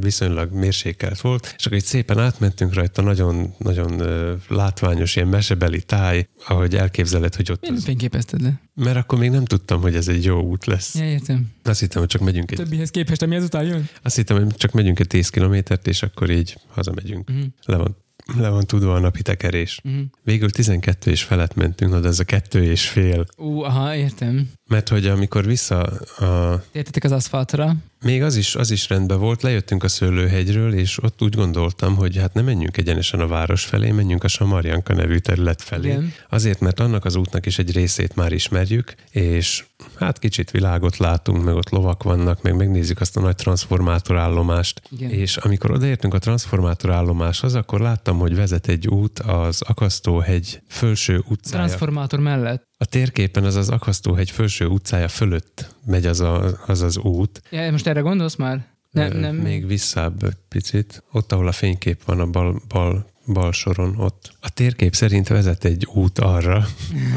[0.00, 4.02] viszonylag mérsékelt volt, és akkor itt szépen átmentünk rajta, nagyon, nagyon
[4.48, 8.60] látványos, ilyen mesebeli táj, ahogy elképzeled, hogy ott Miért fényképezted le?
[8.74, 10.94] mert akkor még nem tudtam, hogy ez egy jó út lesz.
[10.94, 11.46] Ja, értem.
[11.64, 13.88] Azt hittem, hogy csak megyünk egy, Többihez képest, ami ezután jön?
[14.02, 17.28] azt hittem, hogy csak megyünk egy 10 kilométert, és akkor így hazamegyünk.
[17.30, 17.44] Uh-huh.
[17.64, 17.96] Le van,
[18.34, 19.80] le van tudva a napi tekerés.
[19.84, 20.02] Uh-huh.
[20.22, 23.26] Végül 12 és felett mentünk, na, de ez a kettő és fél.
[23.36, 24.50] Ú, aha, értem.
[24.68, 25.82] Mert hogy amikor vissza
[26.18, 27.76] a, Értetek az aszfaltra?
[28.04, 32.16] Még az is, az is rendben volt, lejöttünk a szőlőhegyről, és ott úgy gondoltam, hogy
[32.16, 35.88] hát nem menjünk egyenesen a város felé, menjünk a Samarjanka nevű terület felé.
[35.88, 36.12] Igen.
[36.28, 39.64] Azért, mert annak az útnak is egy részét már ismerjük, és
[39.98, 44.82] hát kicsit világot látunk, meg ott lovak vannak, meg megnézzük azt a nagy transformátorállomást.
[44.90, 45.10] Igen.
[45.10, 51.64] És amikor odaértünk a transformátorállomáshoz, akkor láttam, hogy vezet egy út az Akasztóhegy fölső utcája.
[51.64, 52.64] Transformátor mellett.
[52.78, 57.70] A térképen az az Akasztóhegy fölső utcája fölött megy az a, az, az út, Ja,
[57.70, 58.66] most erre gondolsz már?
[58.90, 59.36] Nem, nem.
[59.36, 61.02] Még visszább picit.
[61.12, 64.32] Ott, ahol a fénykép van a bal, bal, bal soron, ott.
[64.40, 66.66] A térkép szerint vezet egy út arra.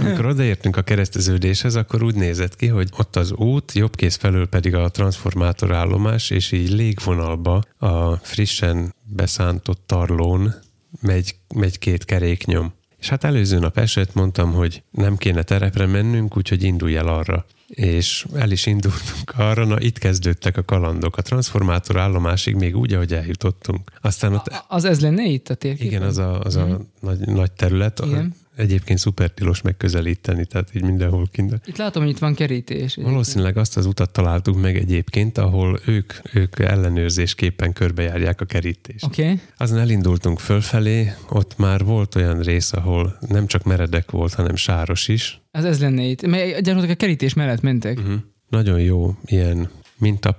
[0.01, 4.47] Amikor odaértünk a kereszteződéshez, akkor úgy nézett ki, hogy ott az út, jobb kéz felől
[4.47, 10.53] pedig a transformátor állomás, és így légvonalba a frissen beszántott tarlón
[11.01, 12.73] megy, megy két keréknyom.
[12.99, 17.45] És hát előző nap esett, mondtam, hogy nem kéne terepre mennünk, úgyhogy indulj el arra.
[17.69, 21.17] És el is indultunk arra, na itt kezdődtek a kalandok.
[21.17, 23.91] A transformátor állomásig még úgy, ahogy eljutottunk.
[24.01, 25.87] Aztán ott, A- Az ez lenne itt a térképen?
[25.87, 28.01] igen, az a, az a nagy, nagy terület.
[28.05, 28.35] Igen.
[28.59, 31.61] Egyébként szuper tilos megközelíteni, tehát így mindenhol kint.
[31.65, 32.95] Itt látom, hogy itt van kerítés.
[32.95, 39.05] Valószínűleg azt az utat találtuk meg egyébként, ahol ők, ők ellenőrzésképpen körbejárják a kerítést.
[39.05, 39.23] Oké.
[39.23, 39.39] Okay.
[39.57, 45.07] Azon elindultunk fölfelé, ott már volt olyan rész, ahol nem csak meredek volt, hanem sáros
[45.07, 45.41] is.
[45.51, 46.25] Az ez lenne itt.
[46.25, 47.97] Mert gyakorlatilag a kerítés mellett mentek.
[47.97, 48.15] Uh-huh.
[48.49, 50.37] Nagyon jó, ilyen, mint a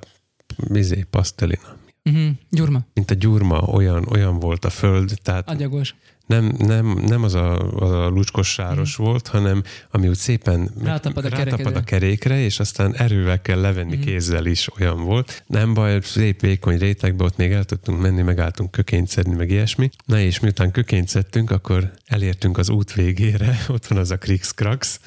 [0.56, 1.76] vizé, pasztelina.
[2.04, 2.30] Uh-huh.
[2.50, 2.80] Gyurma.
[2.94, 5.94] Mint a gyurma, olyan, olyan volt a föld, tehát Agyagos.
[6.30, 9.04] Nem, nem, nem az a, az a lucskos sáros mm.
[9.04, 11.78] volt, hanem ami úgy szépen Rátapad a rátapad kerekedre.
[11.78, 14.00] a kerékre, és aztán erővel kell levenni mm.
[14.00, 15.42] kézzel is olyan volt.
[15.46, 19.90] Nem baj, szép vékony rétegbe ott még el tudtunk menni, megálltunk kökényt szedni, meg ilyesmi.
[20.04, 25.00] Na és miután kökényt szedtünk, akkor elértünk az út végére, ott van az a Krix-Krax.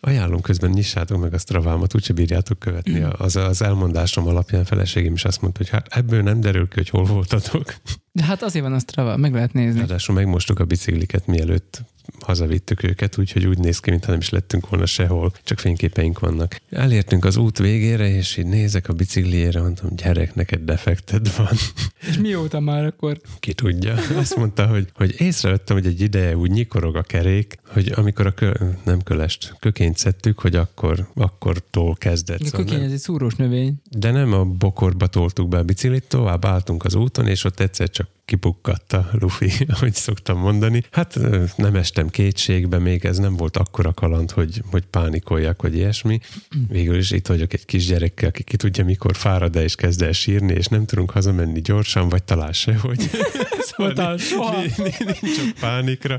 [0.00, 3.02] Ajánlom közben nyissátok meg a Stravámat, úgyse bírjátok követni.
[3.02, 6.88] Az, az elmondásom alapján feleségem is azt mondta, hogy hát ebből nem derül ki, hogy
[6.88, 7.74] hol voltatok.
[8.16, 9.78] De hát azért van a Strava, meg lehet nézni.
[9.78, 11.82] Ráadásul megmostuk a bicikliket, mielőtt
[12.20, 16.60] hazavittük őket, úgyhogy úgy néz ki, mintha nem is lettünk volna sehol, csak fényképeink vannak.
[16.70, 21.48] Elértünk az út végére, és így nézek a bicikliére, mondtam, gyerek, neked defekted van.
[22.08, 23.20] És mióta már akkor?
[23.40, 23.94] Ki tudja.
[24.16, 28.32] Azt mondta, hogy, hogy észrevettem, hogy egy ideje úgy nyikorog a kerék, hogy amikor a
[28.32, 28.52] kö,
[28.84, 32.40] nem kölest, kökényt szedtük, hogy akkor, akkortól kezdett.
[32.40, 33.74] A Szóval kökény, ez egy szúrós növény.
[33.90, 37.90] de nem a bokorba toltuk be a biciklit, tovább álltunk az úton, és ott egyszer
[37.90, 40.82] csak kipukkadt a lufi, ahogy szoktam mondani.
[40.90, 41.18] Hát
[41.56, 46.20] nem estem kétségbe, még ez nem volt akkora kaland, hogy, hogy pánikoljak, vagy ilyesmi.
[46.68, 50.52] Végül is itt vagyok egy kisgyerekkel, aki ki tudja, mikor fárad és kezd el sírni,
[50.52, 53.10] és nem tudunk hazamenni gyorsan, vagy talán sehogy.
[53.76, 54.60] Voltál soha.
[54.60, 56.18] Nincs csak pánikra.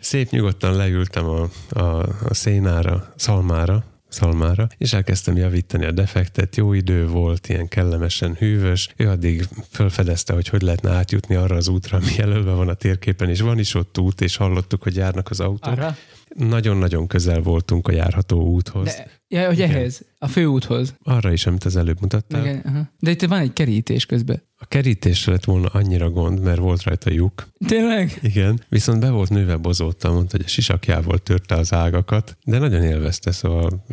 [0.00, 1.80] Szép nyugodtan leültem a, a,
[2.28, 8.88] a szénára, szalmára, szalmára, és elkezdtem javítani a defektet, jó idő volt, ilyen kellemesen hűvös.
[8.96, 13.28] Ő addig felfedezte, hogy hogy lehetne átjutni arra az útra, ami jelölve van a térképen,
[13.28, 15.72] és van is ott út, és hallottuk, hogy járnak az autók.
[15.72, 15.96] Arra?
[16.34, 18.84] Nagyon-nagyon közel voltunk a járható úthoz.
[18.84, 19.70] De, ja, hogy Igen.
[19.70, 20.94] ehhez, a főúthoz.
[21.02, 22.40] Arra is, amit az előbb mutattál.
[22.40, 22.90] Igen, aha.
[22.98, 24.42] De itt van egy kerítés közben.
[24.56, 27.48] A kerítésre lett volna annyira gond, mert volt rajta lyuk.
[27.66, 28.18] Tényleg?
[28.22, 28.60] Igen.
[28.68, 33.32] Viszont be volt nőve bozóttal, mondta, hogy a sisakjával törte az ágakat, de nagyon élvezte,
[33.32, 33.84] szóval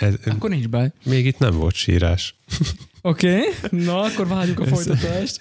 [0.00, 0.92] ez, Akkor nincs baj.
[1.04, 2.34] még itt nem volt sírás.
[3.06, 3.80] Oké, okay.
[3.84, 5.40] na akkor várjuk a Össze- folytatást.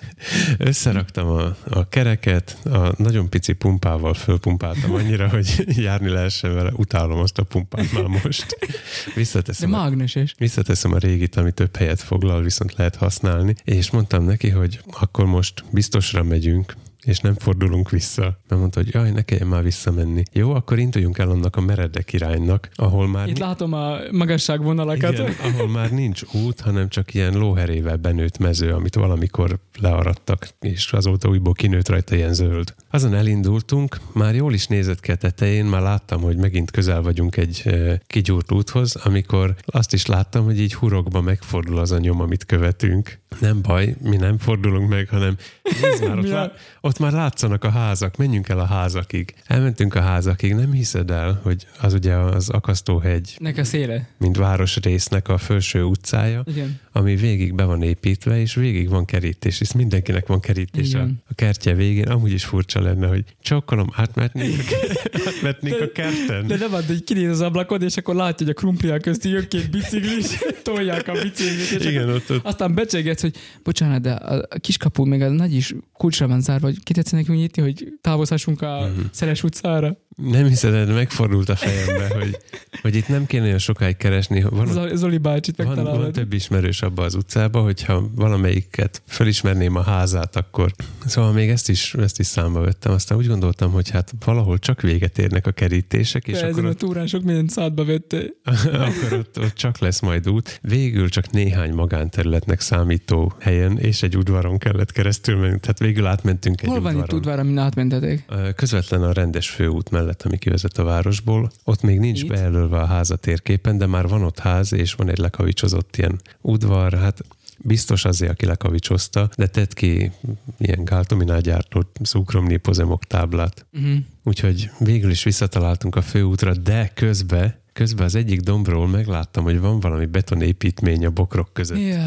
[0.58, 6.72] Összeraktam a, a kereket, a nagyon pici pumpával fölpumpáltam annyira, hogy járni lehessen vele.
[6.76, 8.46] Utálom azt a pumpát már most.
[8.60, 8.68] De
[9.16, 10.36] Visszateszem, a, mágneses.
[10.38, 13.56] visszateszem a régit, ami több helyet foglal, viszont lehet használni.
[13.64, 16.76] És mondtam neki, hogy akkor most biztosra megyünk,
[17.06, 18.22] és nem fordulunk vissza.
[18.22, 20.24] Mert mondta, hogy jaj, ne kelljen már visszamenni.
[20.32, 23.28] Jó, akkor induljunk el annak a meredek iránynak, ahol már...
[23.28, 25.14] Itt látom a magasságvonalakat.
[25.14, 30.92] Igen, ahol már nincs út, hanem csak ilyen lóherével benőtt mező, amit valamikor learadtak, és
[30.92, 32.74] azóta újból kinőtt rajta ilyen zöld.
[32.90, 37.38] Azon elindultunk, már jól is nézett ki a tetején, már láttam, hogy megint közel vagyunk
[37.38, 37.64] egy
[38.08, 43.20] kigyúrt úthoz, amikor azt is láttam, hogy így hurokba megfordul az a nyom, amit követünk.
[43.40, 45.38] Nem baj, mi nem fordulunk meg, hanem
[45.82, 49.34] nézd már, ott, lá- ott már látszanak a házak, menjünk el a házakig.
[49.46, 54.08] Elmentünk a házakig, nem hiszed el, hogy az ugye az Akasztóhegy Nek a széle.
[54.18, 56.80] mint városrésznek a felső utcája, Igen.
[56.98, 61.24] Ami végig be van építve, és végig van kerítés, és mindenkinek van kerítés a, Igen.
[61.30, 62.08] a kertje végén.
[62.08, 66.48] Amúgy is furcsa lenne, hogy csokkolom, átmetnénk, a- átmetnénk a kerten.
[66.48, 69.48] De nem ad, hogy kinéz az ablakod, és akkor látja, hogy a krumpliák közti jön
[69.48, 70.26] két biciklis,
[70.64, 75.22] tolják a biciklit, és Igen, ott, ott aztán becsegetsz, hogy bocsánat, de a kiskapu még
[75.22, 79.06] a nagy is kulcsra van zárva, hogy ki tetszene nekünk nyitni, hogy távozhassunk a Mhm.
[79.12, 79.98] Szeles utcára.
[80.16, 82.38] Nem hiszed, megfordult a fejembe, hogy,
[82.82, 84.42] hogy itt nem kéne olyan sokáig keresni.
[84.42, 89.82] Van, Zoli, Zoli bácsit Van, van több ismerős abba az utcába, hogyha valamelyiket felismerném a
[89.82, 90.72] házát, akkor
[91.06, 92.92] szóval még ezt is, ezt is számba vettem.
[92.92, 96.66] Aztán úgy gondoltam, hogy hát valahol csak véget érnek a kerítések, és De akkor ezen
[96.66, 98.24] a ott, túrán sok mindent szádba vette.
[98.72, 100.60] akkor ott, ott csak lesz majd út.
[100.62, 105.60] Végül csak néhány magánterületnek számító helyen és egy udvaron kellett keresztül menni.
[105.60, 107.10] Tehát végül átmentünk egy Hol van udvaron.
[107.10, 108.26] itt udvar, amin átmentetek?
[108.56, 111.52] Közvetlen a rendes főút mellett, ami kivezet a városból.
[111.64, 112.30] Ott még nincs Itt?
[112.30, 116.22] bejelölve a ház a térképen, de már van ott ház, és van egy lekavicsozott ilyen
[116.42, 116.94] udvar.
[116.94, 117.24] Hát
[117.58, 120.12] biztos azért, aki lekavicsozta, de tett ki
[120.58, 123.66] ilyen gáltominál gyártott szukromni pozemok táblát.
[123.74, 123.98] Uh-huh.
[124.24, 129.80] Úgyhogy végül is visszataláltunk a főútra, de közbe, közben az egyik dombról megláttam, hogy van
[129.80, 131.78] valami betonépítmény a bokrok között.
[131.78, 131.98] Jaj.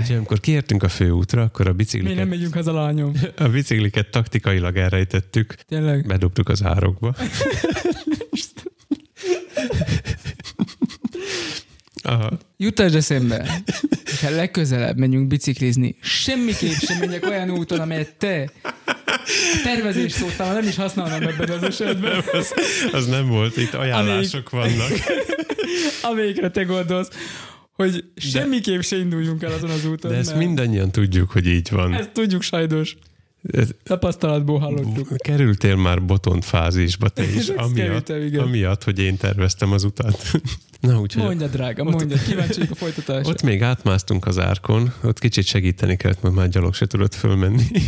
[0.00, 3.12] Úgyhogy amikor kiértünk a főútra, akkor a Mi nem bicikliket, megyünk haza, lányom.
[3.36, 6.06] a bicikliket taktikailag elrejtettük, Tényleg.
[6.06, 7.14] bedobtuk az árokba.
[12.06, 13.62] A, Jutasd eszembe,
[14.20, 18.50] ha legközelebb megyünk biciklizni, semmiképp sem menjek olyan úton, amelyet te
[18.86, 22.54] a tervezés szótával nem is használnám ebben az esetben, az,
[22.92, 24.90] az nem volt, itt ajánlások vannak.
[26.10, 27.08] amelyikre te gondolsz,
[27.72, 30.10] hogy semmiképp se induljunk el azon az úton.
[30.10, 31.92] De ezt mert mindannyian tudjuk, hogy így van.
[31.94, 32.96] Ezt tudjuk sajnos.
[33.82, 35.16] Tapasztalatból hallottuk.
[35.16, 40.22] kerültél már botont fázisba te is, amiatt, kerültem, amiatt, hogy én terveztem az utat.
[40.80, 43.30] Na, úgyhogy Mondja, drága, mondja, kíváncsi a folytatásra.
[43.30, 47.64] ott még átmásztunk az árkon, ott kicsit segíteni kellett, mert már gyalog se tudott fölmenni.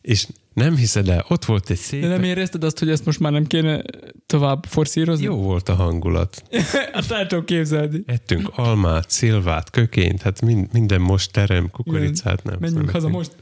[0.00, 2.00] És nem hiszed el, ott volt egy szép...
[2.00, 3.82] De nem érezted azt, hogy ezt most már nem kéne
[4.26, 5.24] tovább forszírozni?
[5.24, 6.42] Jó volt a hangulat.
[6.92, 8.02] Hát el tudom képzelni.
[8.06, 12.56] Ettünk almát, szilvát, kökényt, hát mind, minden most terem, kukoricát nem.
[12.60, 13.12] Menjünk nem haza ettünk.
[13.14, 13.34] most.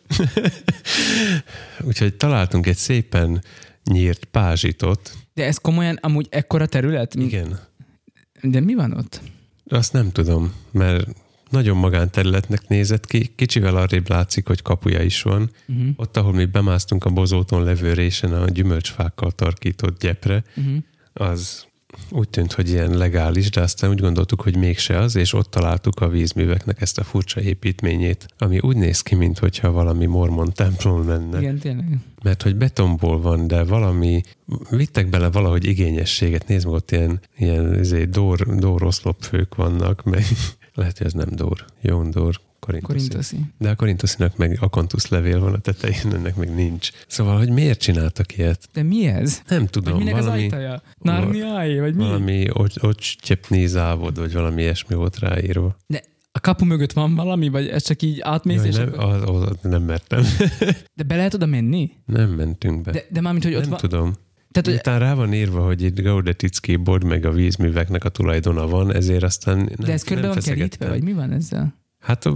[1.88, 3.42] Úgyhogy találtunk egy szépen
[3.84, 5.12] nyírt pázsitot.
[5.34, 7.14] De ez komolyan amúgy ekkora terület?
[7.14, 7.60] Igen.
[8.42, 9.20] De mi van ott?
[9.68, 11.08] Azt nem tudom, mert
[11.50, 15.50] nagyon magánterületnek nézett ki, kicsivel arrébb látszik, hogy kapuja is van.
[15.68, 15.88] Uh-huh.
[15.96, 20.76] Ott, ahol mi bemásztunk a bozóton levő résen a gyümölcsfákkal tarkított gyepre, Uh-huh.
[21.12, 21.68] az
[22.10, 26.00] úgy tűnt, hogy ilyen legális, de aztán úgy gondoltuk, hogy mégse az, és ott találtuk
[26.00, 31.38] a vízműveknek ezt a furcsa építményét, ami úgy néz ki, mintha valami mormon templom lenne.
[31.40, 31.98] Igen, tényleg.
[32.22, 34.22] Mert hogy betonból van, de valami,
[34.70, 36.48] vittek bele valahogy igényességet.
[36.48, 40.24] Nézd meg, ott ilyen, ilyen izé, dór, dóroszlopfők vannak, meg
[40.80, 41.64] lehet, hogy ez nem dór.
[41.82, 42.94] Jón dór, korintoszi.
[42.94, 43.36] Korintoszi.
[43.58, 46.90] De a korintoszinak meg akantusz levél van a tetején, ennek meg nincs.
[47.06, 48.68] Szóval, hogy miért csináltak ilyet?
[48.72, 49.42] De mi ez?
[49.48, 50.82] Nem Vagy tudom, minek az valami, ajtaja?
[50.98, 52.02] Narniáé, vagy mi?
[52.02, 52.46] valami
[52.80, 55.76] ocscsepni závod, vagy valami ilyesmi volt ráírva.
[55.86, 59.56] De a kapu mögött van valami, vagy ez csak így átmész, Jaj, nem, az, az,
[59.62, 60.24] nem mertem.
[60.94, 61.90] De be lehet oda menni?
[62.06, 62.90] nem mentünk be.
[62.90, 63.78] De, de mármint, hogy ott nem van...
[63.78, 64.14] tudom.
[64.50, 68.94] Tehát, Miután rá van írva, hogy itt Gaudetický bod meg a vízműveknek a tulajdona van,
[68.94, 71.74] ezért aztán nem, de ez körbe van kerítve, vagy mi van ezzel?
[71.98, 72.28] Hát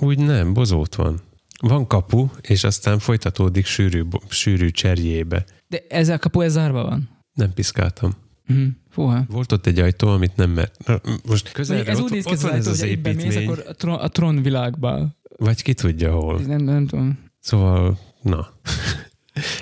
[0.00, 1.20] úgy nem, bozót van.
[1.60, 5.44] Van kapu, és aztán folytatódik sűrű, sűrű cserjébe.
[5.68, 7.08] De ez a kapu ez zárva van.
[7.34, 8.12] Nem piszkáltam.
[8.46, 8.66] Mhm.
[8.90, 9.24] Fúha.
[9.28, 10.86] Volt ott egy ajtó, amit nem mert...
[10.86, 13.64] Na, Most közelre ez ott, úgy néz ki, ott van ez az mész, építmény, akkor
[13.68, 15.16] a tron, a tron világba.
[15.36, 16.40] vagy ki tudja hol.
[16.40, 17.18] Nem, nem tudom.
[17.40, 18.48] Szóval, na.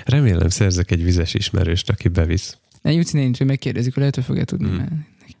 [0.05, 2.57] Remélem szerzek egy vizes ismerőst, aki bevisz.
[2.81, 4.69] Ne, Juci nincs, hogy megkérdezik, hogy lehet, hogy fogja tudni.
[4.69, 4.79] Mm.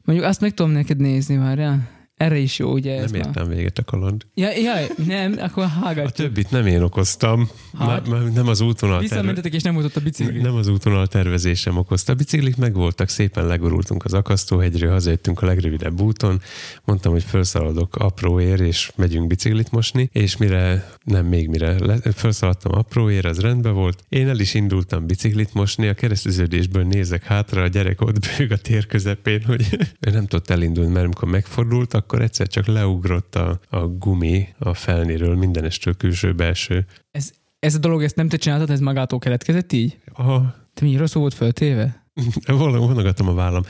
[0.03, 1.79] Mondjuk azt meg tudom neked nézni már, ja?
[2.21, 2.93] Erre is jó, ugye?
[3.01, 4.25] ez Nem már- értem véget a kaland.
[4.33, 4.73] Ja, ja,
[5.05, 6.11] nem, akkor A hágatjuk.
[6.11, 7.49] többit nem én okoztam.
[7.77, 7.87] Hát?
[7.87, 8.99] Már, már nem az útvonal.
[8.99, 10.41] Visszamentetek, és nem volt ott a bicikli.
[10.41, 12.11] Nem az útvonal tervezésem okozta.
[12.11, 16.41] A biciklik megvoltak, szépen legurultunk az akasztóhegyről, hazajöttünk a legrövidebb úton.
[16.85, 22.71] Mondtam, hogy felszaladok apróér, és megyünk biciklit mosni, és mire, nem még mire, le, felszaladtam
[22.75, 24.03] apróér, az rendben volt.
[24.09, 28.57] Én el is indultam biciklit mosni, a kereszteződésből nézek hátra, a gyerek ott bőg a
[28.57, 29.65] tér közepén, hogy
[30.07, 34.73] ő nem tudott elindulni, mert amikor megfordult, akkor egyszer csak leugrott a, a gumi a
[34.73, 36.85] felnéről, mindenestől külső-belső.
[37.11, 39.97] Ez, ez a dolog, ezt nem te csináltad, ez magától keletkezett így?
[40.13, 42.05] Aha, Te mi rosszul volt föltéve?
[42.47, 43.63] Vol- Vonogatom a vállam.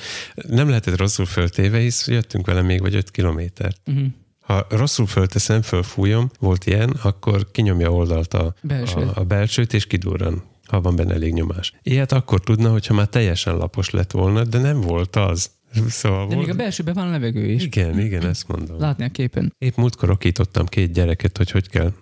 [0.48, 3.82] Nem lehetett rosszul föltéve, hisz jöttünk vele még vagy 5 kilométert.
[3.86, 4.06] Uh-huh.
[4.40, 9.04] Ha rosszul fölteszem, fölfújom, volt ilyen, akkor kinyomja oldalt a, Belsőt.
[9.04, 11.74] a, a belsőt, és kidurran, ha van benne elég nyomás.
[11.84, 15.50] Ilyet akkor tudna, hogyha már teljesen lapos lett volna, de nem volt az.
[15.88, 16.48] Szóval De volt...
[16.48, 17.64] még a belsőben van levegő is.
[17.64, 18.80] Igen, igen, ezt mondom.
[18.80, 19.54] Látni a képen.
[19.58, 21.94] Épp múltkor okítottam két gyereket, hogy hogy kell,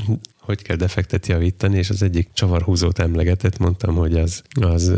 [0.46, 4.92] hogy kell defektet javítani, és az egyik csavarhúzót emlegetett, mondtam, hogy az, az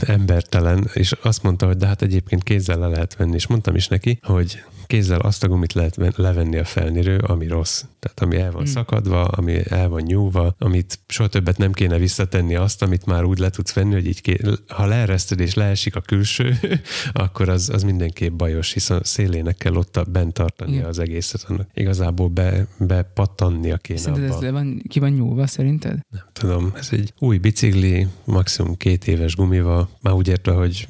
[0.00, 3.88] embertelen, és azt mondta, hogy de hát egyébként kézzel le lehet venni, és mondtam is
[3.88, 7.84] neki, hogy kézzel azt a gumit lehet ven- levenni a felniről, ami rossz.
[7.98, 8.72] Tehát ami el van Hmm.
[8.72, 13.38] szakadva, ami el van nyúlva, amit soha többet nem kéne visszatenni azt, amit már úgy
[13.38, 14.36] le tudsz venni, hogy így ké...
[14.68, 16.58] ha leereszted és leesik a külső,
[17.12, 20.84] akkor az, az mindenképp bajos, hiszen szélének kell ott bent tartani Igen.
[20.84, 24.36] az egészet, annak igazából be, bepattannia kéne Szerinted abba.
[24.36, 25.98] ez le van, ki van nyúlva, szerinted?
[26.10, 30.86] Nem tudom, ez egy új bicikli, maximum két éves gumival, már úgy értve, hogy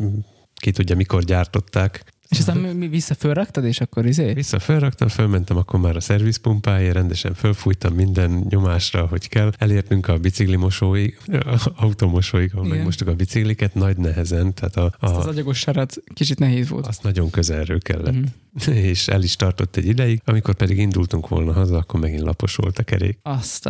[0.55, 2.05] ki tudja, mikor gyártották.
[2.35, 4.33] És aztán mi- vissza fölraktad, és akkor izé?
[4.33, 9.53] Vissza felraktam, fölmentem akkor már a szervizpumpáért, rendesen fölfújtam minden nyomásra, hogy kell.
[9.59, 11.19] Elértünk a bicikli mosóig,
[11.77, 16.39] automosóig, ahol megmostuk a bicikliket, nagy nehezen, tehát a, Azt az a, agyagos sarat kicsit
[16.39, 16.87] nehéz volt.
[16.87, 18.15] azt nagyon közelről kellett.
[18.15, 18.25] Mhm.
[18.91, 22.79] És el is tartott egy ideig, amikor pedig indultunk volna haza, akkor megint lapos volt
[22.79, 23.19] a kerék.
[23.23, 23.69] Azt.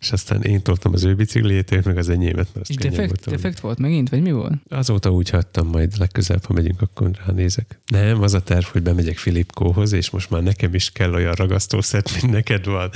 [0.00, 3.20] És aztán én toltam az ő bicikliét, ő meg az enyémet, mert És defekt, volt
[3.20, 3.40] tolni.
[3.40, 4.52] defekt volt megint, vagy mi volt?
[4.68, 7.80] Azóta úgy hagytam, majd legközelebb, ha megyünk, akkor ránézek.
[7.86, 12.20] Nem, az a terv, hogy bemegyek Filipkóhoz, és most már nekem is kell olyan ragasztószett,
[12.20, 12.90] mint neked van.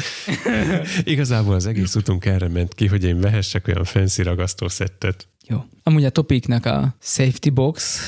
[1.04, 5.28] Igazából az egész utunk erre ment ki, hogy én vehessek olyan fancy ragasztószettet.
[5.48, 5.64] Jó.
[5.82, 7.98] Amúgy a Topiknak a safety box,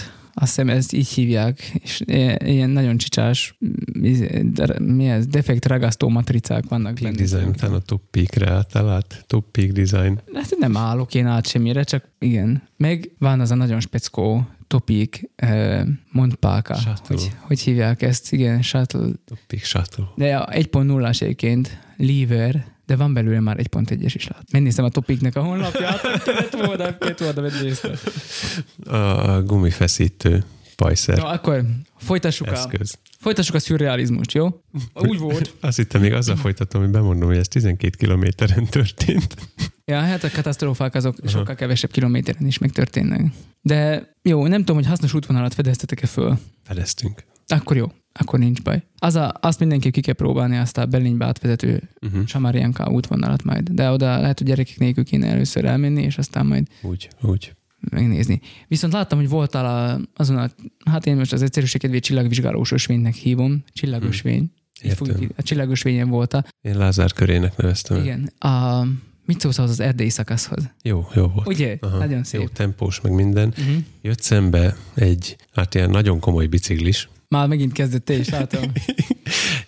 [0.40, 2.02] azt hiszem ezt így hívják, és
[2.44, 3.58] ilyen nagyon csicsás,
[4.02, 4.44] izé,
[4.78, 7.28] mi ez, defekt ragasztó matricák vannak Peak benne.
[7.28, 10.20] design, utána top peakre álltál át, top peak design.
[10.34, 12.62] Hát nem állok én át semmire, csak igen.
[12.76, 15.82] Meg van az a nagyon speckó Topik eh,
[16.12, 16.78] Montpáka.
[17.06, 18.32] Hogy, hogy hívják ezt?
[18.32, 19.10] Igen, shuttle.
[19.24, 20.04] Top peak shuttle.
[20.16, 24.44] De a 1.0-as egyébként lever, de van belőle már 1.1-es is lát.
[24.52, 27.92] Megnéztem a Topiknek a honlapját, kellett volna, kellett volna észre.
[28.84, 28.96] A,
[29.30, 30.44] a gumifeszítő
[30.76, 31.64] pajszer No, akkor
[31.96, 32.98] folytassuk a, eszköz.
[33.18, 34.62] folytassuk a szürrealizmust, jó?
[34.94, 35.54] Úgy volt.
[35.60, 39.34] Azt hittem még azzal folytatom, hogy bemondom, hogy ez 12 kilométeren történt.
[39.84, 43.32] Ja, hát a katasztrófák azok sokkal kevesebb kilométeren is megtörténnek.
[43.60, 46.38] De jó, nem tudom, hogy hasznos útvonalat fedeztetek-e föl.
[46.64, 47.24] Fedeztünk.
[47.46, 48.82] Akkor jó, akkor nincs baj.
[48.98, 52.26] Az a, azt mindenképp ki kell próbálni, azt a Berlinbe átvezető Uh-huh.
[52.26, 53.68] Samarianka útvonalat majd.
[53.70, 57.54] De oda lehet, hogy gyerekek nélkül kéne először elmenni, és aztán majd Úgy, úgy.
[57.90, 58.40] megnézni.
[58.68, 60.48] Viszont láttam, hogy voltál a, azon a,
[60.90, 64.42] hát én most az egyszerűség kedvéért csillagvizsgálós ösvénynek hívom, csillagösvény.
[64.82, 65.06] Így Értem.
[65.06, 66.46] fogjuk- A csillagösvényen voltál.
[66.60, 67.96] Én Lázár körének neveztem.
[68.02, 68.32] Igen.
[68.38, 68.82] A,
[69.24, 70.70] mit szólsz ahhoz az erdélyi szakaszhoz?
[70.82, 71.46] Jó, jó volt.
[71.46, 71.76] Ugye?
[71.80, 72.52] Aha, Nagyon Jó, szép.
[72.52, 73.48] tempós, meg minden.
[73.48, 73.76] Uh-huh.
[74.02, 77.08] Jött szembe egy, hát ilyen nagyon komoly biciklis.
[77.28, 78.62] Már megint kezdett te is, látom.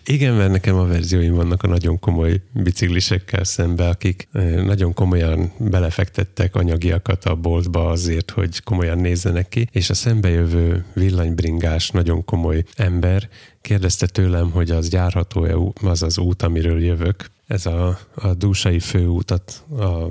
[0.06, 5.52] Igen, mert nekem a verzióim vannak a nagyon komoly biciklisekkel szembe, akik eh, nagyon komolyan
[5.58, 12.64] belefektettek anyagiakat a boltba azért, hogy komolyan nézzenek ki, és a szembejövő villanybringás, nagyon komoly
[12.76, 13.28] ember
[13.60, 17.30] kérdezte tőlem, hogy az járható-e az az út, amiről jövök.
[17.46, 20.08] Ez a, a Dúsai főútat, a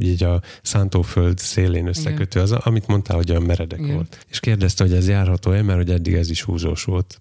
[0.00, 3.94] így a szántóföld szélén összekötő, az, amit mondtál, hogy olyan meredek Igen.
[3.94, 4.24] volt.
[4.28, 7.20] És kérdezte, hogy ez járható-e, mert hogy eddig ez is húzós volt.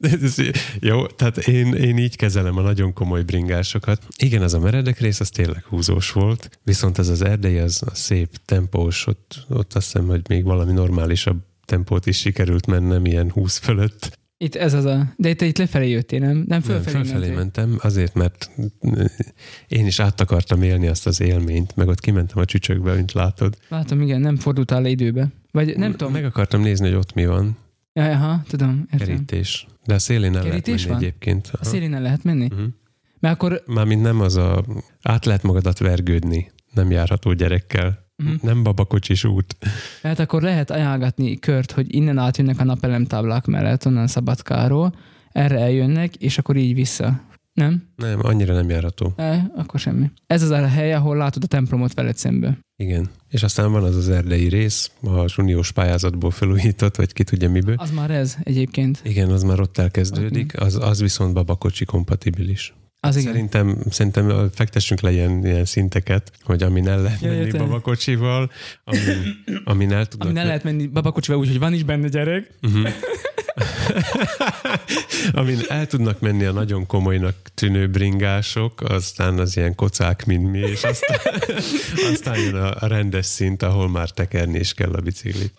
[0.00, 0.36] Ez-
[0.80, 4.02] Jó, tehát én, én így kezelem a nagyon komoly bringásokat.
[4.16, 7.94] Igen, az a meredek rész, az tényleg húzós volt, viszont ez az erdei, az a
[7.94, 13.30] szép tempós, ott, ott azt hiszem, hogy még valami normálisabb tempót is sikerült mennem, ilyen
[13.30, 14.17] 20 fölött.
[14.40, 15.12] Itt ez az a...
[15.16, 16.30] De te itt lefelé jöttél, nem?
[16.30, 17.36] Nem, Nem, fölfelé, fölfelé mentél.
[17.36, 18.50] mentem, azért, mert
[19.68, 23.56] én is át akartam élni azt az élményt, meg ott kimentem a csücsökbe, mint látod.
[23.68, 25.28] Látom, igen, nem fordultál le időbe.
[25.50, 26.12] Vagy nem tudom.
[26.12, 27.56] Meg akartam nézni, hogy ott mi van.
[27.92, 28.86] Aha, tudom.
[28.92, 29.06] Értem.
[29.08, 29.66] Kerítés.
[29.86, 30.96] De a szélén el lehet menni van?
[30.96, 31.50] egyébként.
[31.60, 32.44] A szélén el lehet menni?
[32.44, 32.66] Uh-huh.
[33.20, 34.64] Mert akkor Mármint nem az a...
[35.02, 36.50] Át lehet magadat vergődni.
[36.74, 38.07] Nem járható gyerekkel.
[38.22, 38.34] Mhm.
[38.42, 39.56] Nem babakocsis út.
[40.02, 44.94] Hát akkor lehet ajánlgatni kört, hogy innen átjönnek a napelemtáblák mellett, onnan Szabadkáról,
[45.32, 47.26] erre eljönnek, és akkor így vissza.
[47.52, 47.82] Nem?
[47.96, 49.12] Nem, annyira nem járható.
[49.16, 50.10] E, akkor semmi.
[50.26, 52.58] Ez az a hely, ahol látod a templomot veled szembe.
[52.76, 53.08] Igen.
[53.28, 57.74] És aztán van az az erdei rész, a uniós pályázatból felújított, vagy ki tudja miből.
[57.78, 59.00] Az már ez egyébként.
[59.04, 62.74] Igen, az már ott elkezdődik, az, az viszont babakocsi kompatibilis.
[63.00, 63.32] Az igen.
[63.32, 67.66] Szerintem, szerintem fektessünk le ilyen, ilyen szinteket, hogy amin el lehet Ja, menni értem.
[67.66, 68.50] babakocsival,
[68.84, 70.28] amin, amin el tudnak...
[70.28, 72.50] Ami ne lehet menni babakocsival úgy, hogy van is benne gyerek.
[72.62, 72.88] Uh-huh.
[75.40, 80.58] amin el tudnak menni a nagyon komolynak tűnő bringások, aztán az ilyen kocák, mint mi,
[80.58, 81.18] és aztán,
[82.12, 85.52] aztán jön a, a rendes szint, ahol már tekerni is kell a biciklit.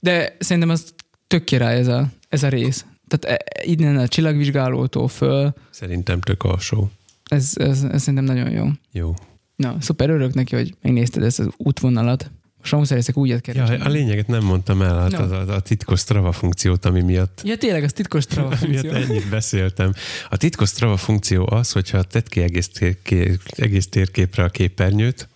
[0.00, 0.94] De szerintem az
[1.26, 2.84] tök király ez a, ez a rész.
[3.16, 6.90] Tehát e- innen a csillagvizsgálótól föl, Szerintem tök alsó.
[7.28, 8.66] ez, ez, ez szerintem nagyon jó.
[8.92, 9.14] Jó.
[9.56, 12.30] Na, szuper, örülök neki, hogy megnézted ezt az útvonalat.
[12.58, 13.84] Most amúgy szeretnék újat Ja, keresni.
[13.84, 15.22] a lényeget nem mondtam el, hát No.
[15.22, 18.90] az a, a titkos Strava funkciót, ami miatt Ja, tényleg, az titkos Strava Miatt funkció.
[18.90, 19.92] ennyit beszéltem.
[20.30, 25.28] A titkos Strava funkció az, hogyha tedd ki egész, térké, egész térképre a képernyőt,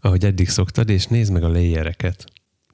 [0.00, 2.24] ahogy eddig szoktad, és nézd meg a layereket.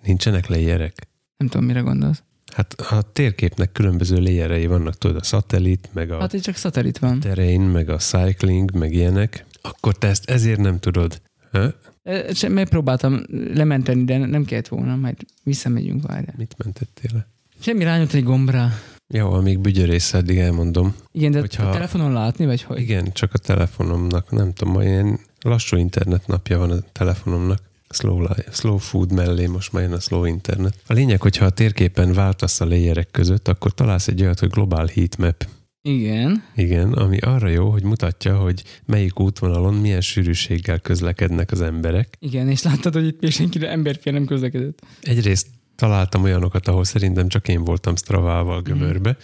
[0.05, 1.09] Nincsenek layerek?
[1.37, 2.23] Nem tudom, mire gondolsz.
[2.55, 6.99] Hát a térképnek különböző layerei vannak, tudod, a szatellit, meg a Hát itt csak szatellit
[6.99, 7.21] van.
[7.21, 9.45] terrain, meg a cycling, meg ilyenek.
[9.63, 11.21] Akkor te ezt ezért nem tudod.
[11.53, 11.73] Ha?
[12.03, 13.21] E, se- Megpróbáltam
[13.55, 16.35] lementeni, de nem kellett volna, majd visszamegyünk, várjál.
[16.37, 17.27] Mit mentettél le?
[17.61, 18.69] Semmi rányomta egy gombra.
[19.15, 20.95] Jó, amíg bügyörész, addig elmondom.
[21.13, 22.81] Igen, de Hogyha- a telefonon látni, vagy hogy?
[22.81, 27.59] Igen, csak a telefonomnak, nem tudom, majd ilyen lassú internet napja van a telefonomnak.
[27.89, 30.75] Slow, life, slow food mellé most már jön a slow internet.
[30.87, 34.87] A lényeg, hogyha a térképen váltasz a layerek között, akkor találsz egy olyat, hogy global
[34.95, 35.47] heatmap.
[35.83, 36.45] Igen.
[36.55, 42.17] Igen, ami arra jó, hogy mutatja, hogy melyik útvonalon milyen sűrűséggel közlekednek az emberek.
[42.19, 44.83] Igen, és láttad, hogy itt még senkire emberfél nem közlekedett.
[45.01, 49.17] Egyrészt találtam olyanokat, ahol szerintem csak én voltam Stravával gömörbe,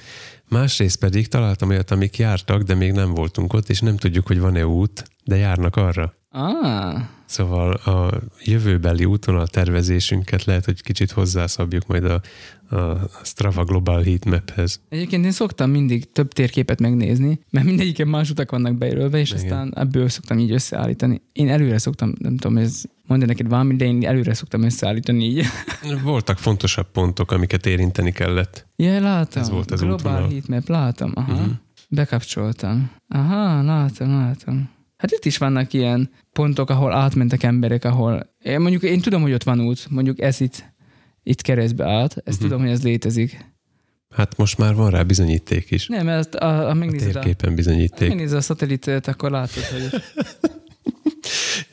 [0.49, 4.41] másrészt pedig találtam olyat, amik jártak, de még nem voltunk ott, és nem tudjuk, hogy
[4.41, 6.15] van-e út, de járnak arra.
[6.37, 12.21] Ah, Szóval a jövőbeli útvonal tervezésünket lehet, hogy kicsit hozzászabjuk majd a,
[12.77, 14.81] a Strava Global Heatmaphez.
[14.89, 19.43] Egyébként én szoktam mindig több térképet megnézni, mert mindegyiken más utak vannak bejelölve, és Igen.
[19.43, 21.23] aztán ebből szoktam így összeállítani.
[21.33, 25.45] Én előre szoktam, nem tudom, ez mondja neked valami, de én előre szoktam összeállítani így.
[26.03, 28.67] Voltak fontosabb pontok, amiket érinteni kellett.
[28.77, 29.43] Ja, látom.
[29.43, 30.29] Ez volt az Global útvonal.
[30.29, 31.13] Heatmap, látom.
[31.15, 31.33] Aha.
[31.33, 31.53] Uh-huh.
[31.89, 32.91] Bekapcsoltam.
[33.09, 34.69] Aha, látom, látom.
[34.97, 38.27] Hát itt is vannak ilyen pontok, ahol átmentek emberek, ahol...
[38.43, 40.65] Én mondjuk én tudom, hogy ott van út, mondjuk ez itt,
[41.23, 42.39] itt keresztbe át, ezt uh-huh.
[42.39, 43.53] tudom, hogy ez létezik.
[44.11, 45.87] Hát most már van rá bizonyíték is.
[45.87, 48.09] Nem, mert a, a, a A megnézed a, térképen bizonyíték.
[48.09, 50.03] megnézed a szatelitet, akkor látod, hogy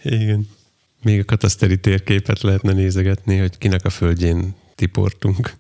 [0.13, 0.47] Igen.
[1.03, 5.53] Még a kataszteri térképet lehetne nézegetni, hogy kinek a földjén tiportunk.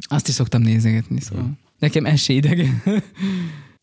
[0.00, 1.44] azt is szoktam nézegetni, szóval.
[1.44, 1.52] Mhm.
[1.78, 2.82] Nekem ez se idegen.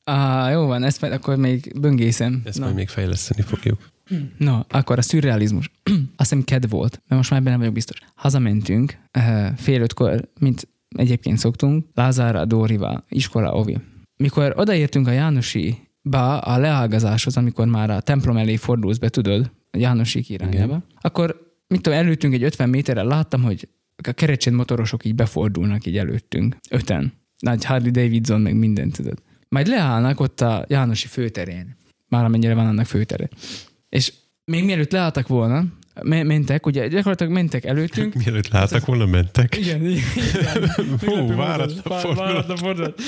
[0.06, 2.42] Ah, jó van, ezt akkor még böngészem.
[2.46, 2.64] Ezt Na.
[2.64, 3.94] majd még fejleszteni fogjuk.
[4.38, 5.72] No, akkor a szürrealizmus.
[6.16, 7.98] Azt hiszem ked volt, de most már benne vagyok biztos.
[8.16, 13.78] Hazamentünk eh, fél ötkor, mint egyébként szoktunk, Lázárra, Dórival, iskola, Ovi.
[14.18, 19.52] Mikor odaértünk a Jánosi ba a leágazáshoz, amikor már a templom elé fordulsz be, tudod,
[19.72, 20.84] a Jánosi irányába, Igen.
[21.02, 23.70] akkor mit tudom, előttünk egy 50 méterrel láttam, hogy
[24.08, 26.58] a kerecsén motorosok így befordulnak így előttünk.
[26.70, 27.14] Öten.
[27.40, 29.22] Nagy Harley Davidson, meg mindent, tudod.
[29.50, 31.76] Majd leállnak ott a Jánosi főterén.
[32.08, 33.30] Már amennyire van annak főtere.
[33.90, 34.14] És
[34.46, 35.66] még mielőtt leálltak volna,
[36.04, 38.14] me- mentek, ugye gyakorlatilag mentek előttünk.
[38.26, 39.58] Mielőtt láttak volna, mentek.
[39.58, 40.04] Igen, igen.
[41.06, 42.00] Hú, váratlan
[42.58, 43.02] fordulat.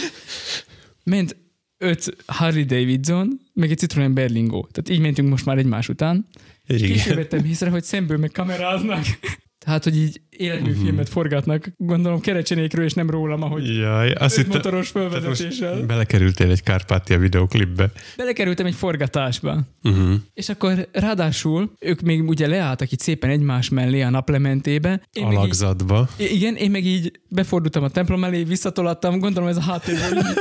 [1.04, 1.36] Ment
[1.78, 4.68] öt Harley Davidson, meg egy Citroen Berlingo.
[4.72, 6.28] Tehát így mentünk most már egymás után.
[6.68, 7.16] És később Igen.
[7.16, 9.06] vettem észre, hogy szemből meg kameráznak.
[9.66, 14.90] Tehát, hogy így életműfilmet forgatnak, gondolom kerecsenékről, és nem rólam, ahogy Jaj, azt hittem, motoros
[14.90, 15.82] fölvezetéssel.
[15.86, 17.92] belekerültél egy Kárpátia videoklipbe.
[18.18, 19.60] Belekerültem egy forgatásba.
[19.84, 20.14] Uh-huh.
[20.34, 25.02] És akkor ráadásul ők még ugye leálltak itt szépen egymás mellé a naplementébe.
[25.12, 26.08] Én így, Alakzatba.
[26.18, 30.26] I- igen, én meg így befordultam a templom elé, visszatolattam, gondolom ez a háttérben így,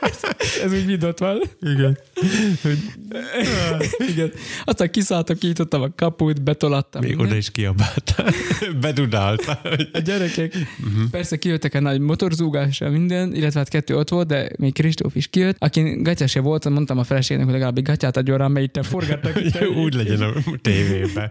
[0.00, 0.20] ez,
[0.64, 1.40] ez úgy vidott van.
[1.60, 1.98] Igen.
[4.12, 4.32] Igen.
[4.64, 7.00] Aztán kiszálltam, kinyitottam a kaput, betolattam.
[7.00, 7.28] Még mindent.
[7.30, 8.32] oda is kiabáltál.
[8.80, 9.60] Bedudáltál álltál.
[9.92, 11.10] A gyerekek uh-huh.
[11.10, 15.26] persze kijöttek egy nagy motorzúgással minden, illetve hát kettő ott volt, de még Kristóf is
[15.26, 15.56] kijött.
[15.58, 19.40] Aki gatyáse volt, mondtam a feleségnek, hogy legalább egy gatyát adjon rá, mert itt forgattak.
[19.84, 21.30] Úgy legyen a tévében.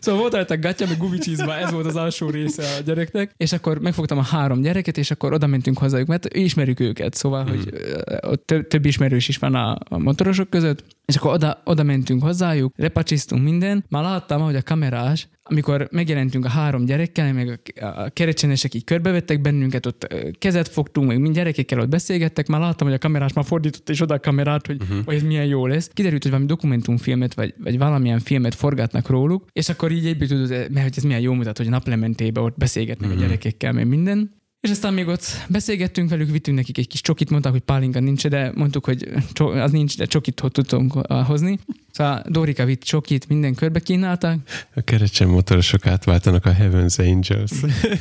[0.00, 3.78] Szóval volt rajta gatya, meg gumicsizma, ez volt az alsó része a gyereknek, és akkor
[3.78, 7.50] megfogtam a három gyereket, és akkor oda mentünk hozzájuk, mert ismerjük őket, szóval, hmm.
[7.50, 7.72] hogy
[8.20, 12.72] ott több ismerős is van a, a motorosok között, és akkor oda, oda mentünk hozzájuk,
[12.76, 18.74] repacsisztunk minden, már láttam, hogy a kamerás amikor megjelentünk a három gyerekkel, meg a kerecsenesek
[18.74, 22.98] így körbevettek bennünket, ott kezet fogtunk, meg mind gyerekekkel ott beszélgettek, már láttam, hogy a
[22.98, 25.04] kamerás már fordított és oda a kamerát, hogy, uh-huh.
[25.04, 25.90] hogy ez milyen jó lesz.
[25.92, 30.48] Kiderült, hogy valami dokumentumfilmet, vagy, vagy valamilyen filmet forgatnak róluk, és akkor így egyből tudod,
[30.48, 33.24] mert hogy ez milyen jó mutat, hogy a naplementébe ott beszélgetnek uh-huh.
[33.24, 34.36] a gyerekekkel, meg minden.
[34.60, 38.26] És aztán még ott beszélgettünk velük, vittünk nekik egy kis csokit, mondták, hogy pálinka nincs,
[38.26, 41.58] de mondtuk, hogy az nincs, de csokit tudtunk hozni.
[41.90, 44.38] Szóval Dorika vitt csokit, minden körbe kínálták.
[44.74, 47.50] A kerecsen motorosok átváltanak a Heaven's Angels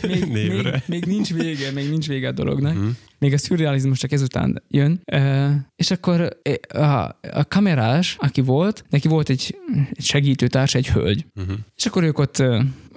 [0.01, 0.83] még, névre.
[0.85, 2.75] Még, még, nincs vége, még nincs vége a dolognak.
[2.75, 2.89] Uh-huh.
[3.19, 5.01] Még a szürrealizmus csak ezután jön.
[5.11, 6.37] Uh, és akkor
[6.67, 6.81] a,
[7.31, 9.57] a kamerás, aki volt, neki volt egy,
[9.93, 11.25] egy segítőtárs, egy hölgy.
[11.35, 11.57] Uh-huh.
[11.75, 12.43] És akkor ők ott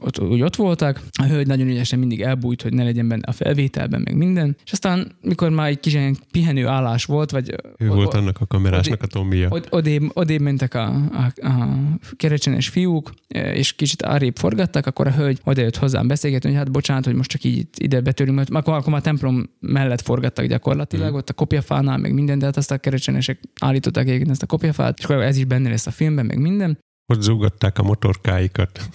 [0.00, 3.32] ott, úgy ott voltak, a hölgy nagyon ügyesen mindig elbújt, hogy ne legyen benne a
[3.32, 4.56] felvételben, meg minden.
[4.64, 7.54] És aztán, mikor már egy kis ilyen pihenő állás volt, vagy...
[7.78, 9.48] Ő o, volt annak a kamerásnak odé, a tombia.
[9.48, 11.78] Od, odébb, odébb mentek a, a, a
[12.16, 17.04] kerecsenes fiúk, és kicsit arrébb forgattak, akkor a hölgy odajött hozzám beszélgetni, hogy hát bocsánat,
[17.04, 21.08] hogy most csak így ide betörünk, mert akkor, akkor már a templom mellett forgattak gyakorlatilag,
[21.08, 21.16] hmm.
[21.16, 25.04] ott a kopjafánál, meg minden, de hát azt a kerecsenesek állították ezt a kopjafát, és
[25.04, 26.78] akkor ez is benne lesz a filmben, meg minden.
[27.10, 28.88] Ott zúgatták a motorkáikat.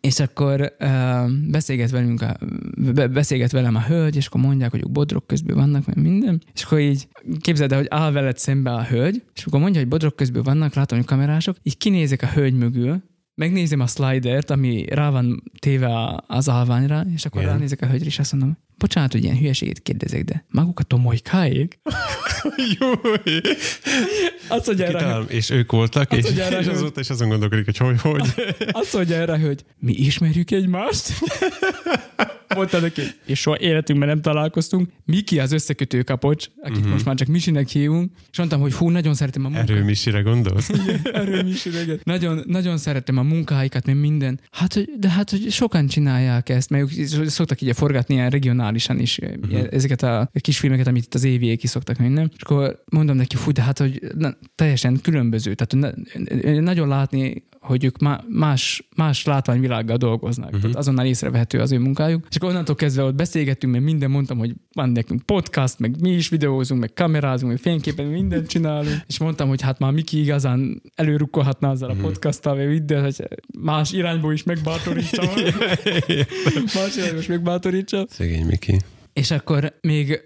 [0.00, 2.36] És akkor uh, beszélget, velünk a,
[3.08, 6.42] beszélget velem a hölgy, és akkor mondják, hogy ők bodrok közben vannak, meg minden.
[6.54, 7.08] És akkor így
[7.40, 10.74] képzeld el, hogy áll veled szembe a hölgy, és akkor mondja, hogy bodrok közben vannak,
[10.74, 13.02] látom, hogy kamerások, így kinézek a hölgy mögül,
[13.34, 17.52] megnézem a slidert, ami rá van téve az állványra, és akkor Igen.
[17.52, 21.78] ránézek a hölgyre, és azt mondom, bocsánat, hogy ilyen hülyeséget kérdezek, de maguk a tomolykáig?
[22.78, 22.90] Jó.
[24.48, 28.00] Azt mondja erre, és ők voltak, és, erre, és azóta is azon gondolkodik, hogy hogy,
[28.00, 28.34] hogy.
[28.70, 31.12] Azt mondja erre, hogy mi ismerjük egymást?
[32.54, 34.88] Mondta neki, és soha életünkben nem találkoztunk.
[35.04, 36.92] Miki az összekötő kapocs, akit uh-huh.
[36.92, 39.70] most már csak Misinek hívunk, és mondtam, hogy hú, nagyon szeretem a munkát.
[39.70, 40.70] Erő Misire gondolsz?
[41.12, 44.40] Erő Misire, nagyon, nagyon szeretem a munkáikat, mert minden.
[44.50, 48.98] Hát, hogy, de hát, hogy sokan csinálják ezt, mert ők szoktak így forgatni ilyen regionálisan
[48.98, 49.66] is uh-huh.
[49.70, 52.30] ezeket a kis filmeket, amit itt az éviek ki szoktak nem?
[52.36, 55.54] És akkor mondom neki, fú, de hát, hogy na, teljesen különböző.
[55.54, 57.96] Tehát na, nagyon látni hogy ők
[58.28, 60.46] más, más látványvilággal dolgoznak.
[60.46, 60.60] Uh-huh.
[60.60, 62.26] Tehát azonnal észrevehető az ő munkájuk.
[62.30, 66.10] És akkor onnantól kezdve ott beszélgettünk, mert minden mondtam, hogy van nekünk podcast, meg mi
[66.10, 68.96] is videózunk, meg kamerázunk, meg fényképen mindent csinálunk.
[69.06, 72.02] És mondtam, hogy hát már Miki igazán előrukkolhatna azzal a mhm.
[72.02, 75.22] podcasttal, vagy minden, hogy más irányból is megbátorítsa.
[76.74, 78.06] más irányból is megbátorítsa.
[78.08, 78.78] Szegény Miki.
[79.12, 80.20] És akkor még,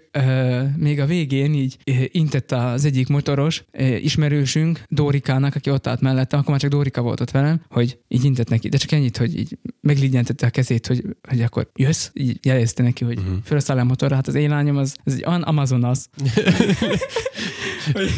[0.77, 1.77] még a végén így
[2.11, 7.01] intett az egyik motoros uh, ismerősünk Dórikának, aki ott állt mellettem, akkor már csak Dórika
[7.01, 10.87] volt ott velem, hogy így intett neki, de csak ennyit, hogy így megligyenítette a kezét,
[10.87, 13.35] hogy, hogy akkor jössz, így jelezte neki, hogy uh-huh.
[13.43, 15.99] felszáll a motorra, hát az én lányom az, az egy Amazonas.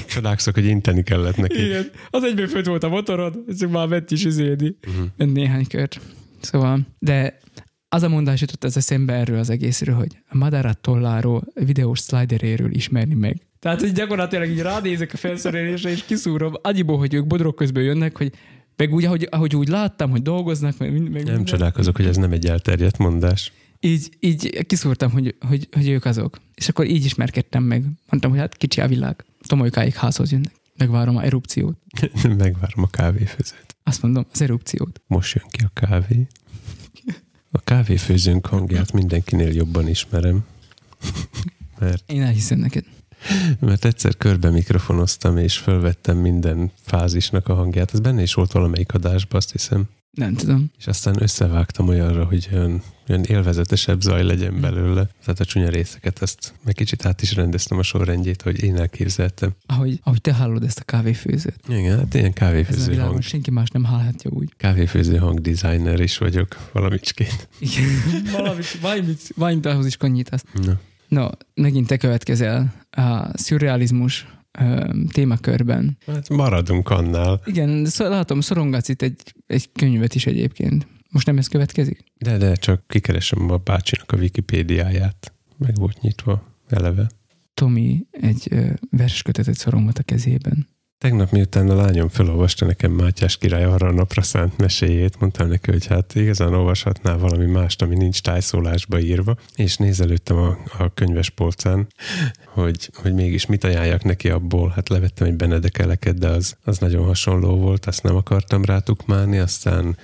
[0.08, 1.66] Csodálkozok, hogy inteni kellett neki.
[1.66, 4.78] Igen, az egyben fönt volt a motorod, ez már vett is üzédi.
[4.88, 5.34] Uh-huh.
[5.34, 6.00] Néhány kört.
[6.42, 7.40] Szóval, de
[7.90, 12.72] az a mondás jutott az eszembe erről az egészről, hogy a Madara tolláról, videós slideréről
[12.72, 13.42] ismerni meg.
[13.60, 18.18] Tehát, hogy gyakorlatilag így ránézek a felszerelésre, és kiszúrom annyiból, hogy ők bodrok közben jönnek,
[18.18, 18.34] hogy
[18.76, 21.44] meg úgy, ahogy, ahogy úgy láttam, hogy dolgoznak, meg, meg Nem minden.
[21.44, 23.52] csodálkozok, hogy ez nem egy elterjedt mondás.
[23.80, 26.38] Így, így kiszúrtam, hogy, hogy, hogy ők azok.
[26.56, 27.86] És akkor így ismerkedtem meg.
[28.10, 29.26] Mondtam, hogy hát kicsi a világ.
[29.48, 30.52] Tomolykáig házhoz jönnek.
[30.78, 31.78] Megvárom a erupciót.
[32.24, 33.76] Megvárom a kávéfőzőt.
[33.84, 35.02] Azt mondom, az erupciót.
[35.08, 36.28] Most jön ki a kávé.
[37.52, 40.46] A kávéfőzőnk hangját mindenkinél jobban ismerem.
[41.80, 42.84] Mert, Én elhiszem neked.
[43.60, 47.94] Mert egyszer körbe mikrofonoztam, és felvettem minden fázisnak a hangját.
[47.94, 49.90] Ez benne is volt valamelyik adásban, azt hiszem.
[50.12, 50.72] Nem tudom.
[50.78, 55.08] És aztán összevágtam olyanra, hogy olyan, olyan élvezetesebb zaj legyen belőle.
[55.24, 59.52] Tehát a csúnya részeket, ezt meg kicsit át is rendeztem a sorrendjét, hogy én elképzeltem.
[59.66, 61.60] Ahogy, ahogy te hallod ezt a kávéfőzőt.
[61.68, 63.22] Igen, hát ilyen kávéfőző hang.
[63.22, 64.54] Senki más nem hallhatja úgy.
[64.58, 67.48] Kávéfőző hang designer is vagyok, valamicskét.
[67.60, 67.90] Igen,
[68.32, 70.44] valamit, valamit, valamit ahhoz is konyítasz.
[70.64, 70.80] Na.
[71.08, 74.28] No, megint te következel a szürrealizmus
[75.12, 75.98] témakörben.
[76.06, 77.42] Hát maradunk annál.
[77.46, 80.88] Igen, látom, szorongatsz itt egy, egy könyvet is egyébként.
[81.10, 82.04] Most nem ez következik?
[82.18, 85.34] De, de, csak kikeresem a bácsinak a Wikipédiáját.
[85.58, 87.10] Meg volt nyitva eleve.
[87.54, 88.54] Tomi egy
[88.90, 90.68] verskötetet szorongat a kezében.
[91.00, 95.72] Tegnap miután a lányom felolvasta nekem Mátyás király arra a napra szánt meséjét, mondtam neki,
[95.72, 101.30] hogy hát igazán olvashatnál valami mást, ami nincs tájszólásba írva, és nézelődtem a, a könyves
[101.30, 101.88] polcán,
[102.46, 104.72] hogy, hogy mégis mit ajánljak neki abból.
[104.76, 109.98] Hát levettem egy benedekeleket, de az, az nagyon hasonló volt, azt nem akartam rátukmálni, aztán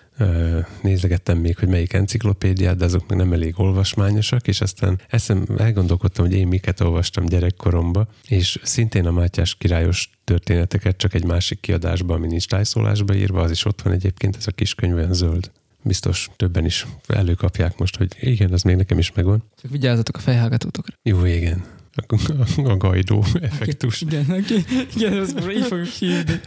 [0.81, 6.25] nézegettem még, hogy melyik enciklopédiát, de azok meg nem elég olvasmányosak, és aztán eszem, elgondolkodtam,
[6.25, 12.15] hogy én miket olvastam gyerekkoromba, és szintén a Mátyás királyos történeteket, csak egy másik kiadásban,
[12.15, 15.51] ami nincs tájszólásba írva, az is ott van egyébként, ez a kis könyv olyan zöld.
[15.81, 19.43] Biztos többen is előkapják most, hogy igen, az még nekem is megvan.
[19.61, 20.95] Csak vigyázzatok a fejhallgatótokra.
[21.03, 21.63] Jó, igen.
[22.07, 24.01] A, a, a gajdó effektus.
[24.01, 24.63] Okay, igen, okay.
[24.95, 26.39] igen, ezt így fogjuk hívni.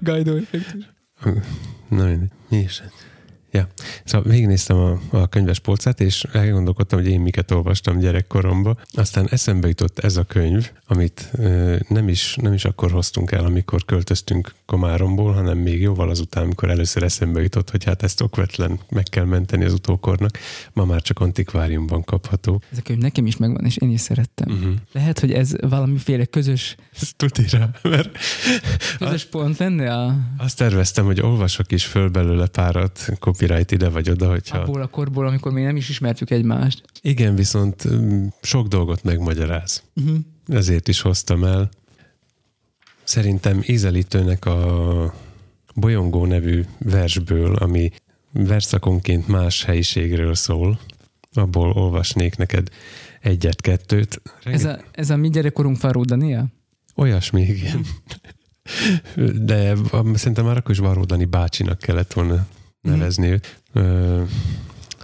[0.00, 0.84] Gajdó effektus.
[1.88, 2.28] Na mindegy.
[2.48, 2.82] Mi is?
[3.52, 3.68] Ja,
[4.04, 8.78] szóval végignéztem a, a könyves polcát, és elgondolkodtam, hogy én miket olvastam gyerekkoromban.
[8.92, 13.44] Aztán eszembe jutott ez a könyv, amit ö, nem, is, nem is akkor hoztunk el,
[13.44, 18.80] amikor költöztünk Komáromból, hanem még jóval azután, amikor először eszembe jutott, hogy hát ezt okvetlen
[18.88, 20.38] meg kell menteni az utókornak.
[20.72, 22.62] Ma már csak antikváriumban kapható.
[22.72, 24.52] Ez a könyv nekem is megvan, és én is szerettem.
[24.52, 24.74] Uh-huh.
[24.92, 26.76] Lehet, hogy ez valamiféle közös...
[27.00, 28.18] Ez rá, mert...
[28.98, 30.16] Közös pont lenne a...
[30.38, 33.08] Azt terveztem, hogy olvasok is föl belőle párat,
[33.40, 34.58] copyright ide vagy oda, hogyha...
[34.58, 36.82] Abból a korból, amikor még nem is ismertük egymást.
[37.00, 37.88] Igen, viszont
[38.42, 39.82] sok dolgot megmagyaráz.
[39.96, 40.18] Uh-huh.
[40.46, 41.68] Ezért is hoztam el.
[43.04, 45.14] Szerintem ízelítőnek a
[45.74, 47.90] Bolyongó nevű versből, ami
[48.32, 50.78] verszakonként más helyiségről szól,
[51.32, 52.68] abból olvasnék neked
[53.20, 54.22] egyet-kettőt.
[54.44, 56.52] Ez a, ez a mi gyerekkorunk Faró Daniel?
[56.96, 57.86] Olyasmi, igen.
[59.42, 59.74] De
[60.14, 62.46] szerintem már akkor is Varó Dani bácsinak kellett volna
[62.80, 63.40] nevezni.
[63.78, 64.22] Mm.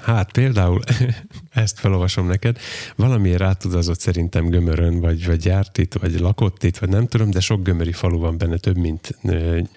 [0.07, 0.81] Hát például,
[1.51, 2.59] ezt felolvasom neked,
[2.97, 7.41] valamiért rátudazott szerintem Gömörön, vagy, vagy járt itt, vagy lakott itt, vagy nem tudom, de
[7.41, 9.19] sok gömöri falu van benne, több, mint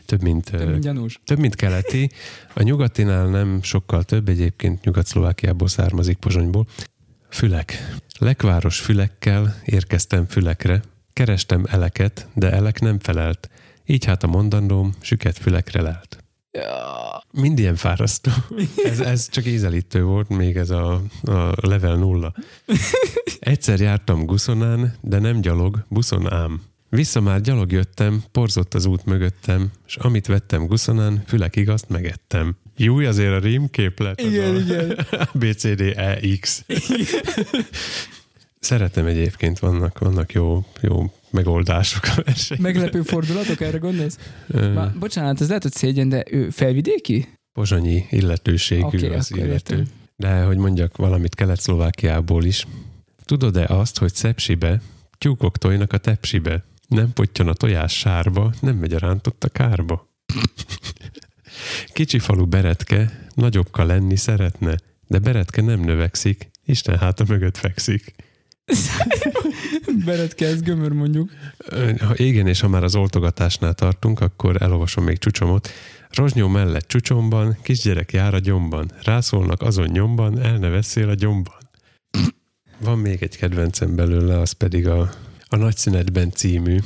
[0.06, 1.20] több, mint, több, mint, gyanús.
[1.26, 2.12] több, mint keleti.
[2.54, 6.68] A nyugatinál nem sokkal több, egyébként Nyugat-Szlovákiából származik Pozsonyból.
[7.30, 7.96] Fülek.
[8.20, 10.82] Lekváros fülekkel érkeztem fülekre,
[11.14, 13.50] kerestem eleket, de elek nem felelt.
[13.86, 16.24] Így hát a mondandóm süket fülekre lelt.
[16.52, 17.24] Ja.
[17.32, 18.32] Mind ilyen fárasztó.
[18.84, 22.34] Ez, ez csak ízelítő volt, még ez a, a level nulla.
[23.40, 26.62] Egyszer jártam Guszonán, de nem gyalog, buszon ám.
[26.90, 32.56] Vissza már gyalog jöttem, porzott az út mögöttem, és amit vettem Guszonán, fülekig azt megettem.
[32.78, 34.22] Jó, azért a rímképlet.
[34.22, 35.06] Igen, a igen.
[35.40, 36.66] B, C, D, E, X.
[38.60, 42.72] Szeretem egyébként, vannak, vannak jó, jó megoldások a versenyben.
[42.72, 44.18] Meglepő fordulatok, erre gondolsz?
[44.48, 47.28] Már, bocsánat, ez lehet, hogy szégyen, de ő felvidéki?
[47.54, 49.52] Pozsonyi illetőségű Oké, az illető.
[49.52, 49.88] értem.
[50.16, 52.68] De hogy mondjak valamit Kelet-Szlovákiából is.
[53.26, 54.82] Tudod-e azt, hogy Szepsibe
[55.18, 56.64] tyúkok tojnak a tepsibe?
[56.88, 60.08] Nem potyan a tojás sárba, nem megy a rántott a kárba.
[61.94, 64.78] Kicsi falu Beretke nagyobbka lenni szeretne,
[65.08, 68.16] de Beretke nem növekszik, Isten háta mögött fekszik.
[70.06, 71.32] Beretke, ez gömör mondjuk.
[72.00, 75.70] Ha igen, és ha már az oltogatásnál tartunk, akkor elolvasom még csúcsomot.
[76.10, 78.92] Rozsnyó mellett csúcsomban, kisgyerek jár a gyomban.
[79.04, 81.58] Rászólnak azon nyomban, el ne veszél a gyomban.
[82.80, 85.12] Van még egy kedvencem belőle, az pedig a,
[85.48, 86.78] a Nagy szünetben című.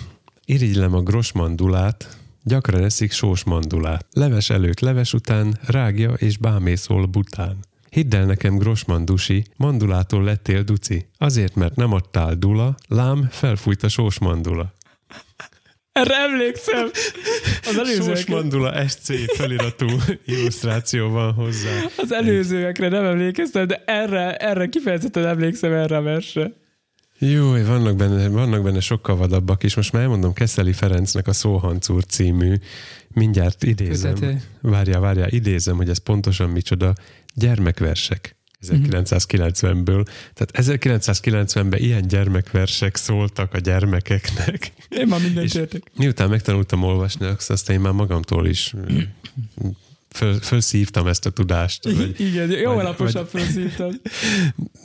[0.45, 4.05] Irigylem a gros mandulát, gyakran eszik sós mandulát.
[4.13, 7.57] Leves előtt, leves után, rágja és bámészol bután.
[7.93, 11.07] Hidd el nekem, Grossman Dusi, mandulától lettél duci.
[11.17, 14.73] Azért, mert nem adtál dula, lám, felfújt a sós mandula.
[15.91, 16.89] Erre emlékszem.
[17.63, 19.87] Az Sós előzőekre, mandula SC feliratú
[20.25, 21.69] illusztráció van hozzá.
[21.97, 26.51] az előzőekre nem emlékeztem, de erre, erre kifejezetten emlékszem erre a versre.
[27.17, 29.75] Jó, vannak benne, vannak benne sokkal vadabbak is.
[29.75, 32.55] Most már elmondom Keszeli Ferencnek a Szóhancúr című,
[33.07, 34.13] mindjárt idézem.
[34.13, 34.41] Kötete.
[34.61, 36.93] Várjál, várjál, idézem, hogy ez pontosan micsoda.
[37.33, 38.35] Gyermekversek.
[38.67, 40.07] 1990-ből.
[40.33, 44.71] Tehát 1990-ben ilyen gyermekversek szóltak a gyermekeknek.
[44.89, 45.91] Én már mindent értek.
[45.95, 48.73] miután megtanultam olvasni, aztán én már magamtól is
[50.13, 51.83] föl, fölszívtam ezt a tudást.
[51.83, 54.01] Vagy, Igen, jó vagy- alaposan felszívtad.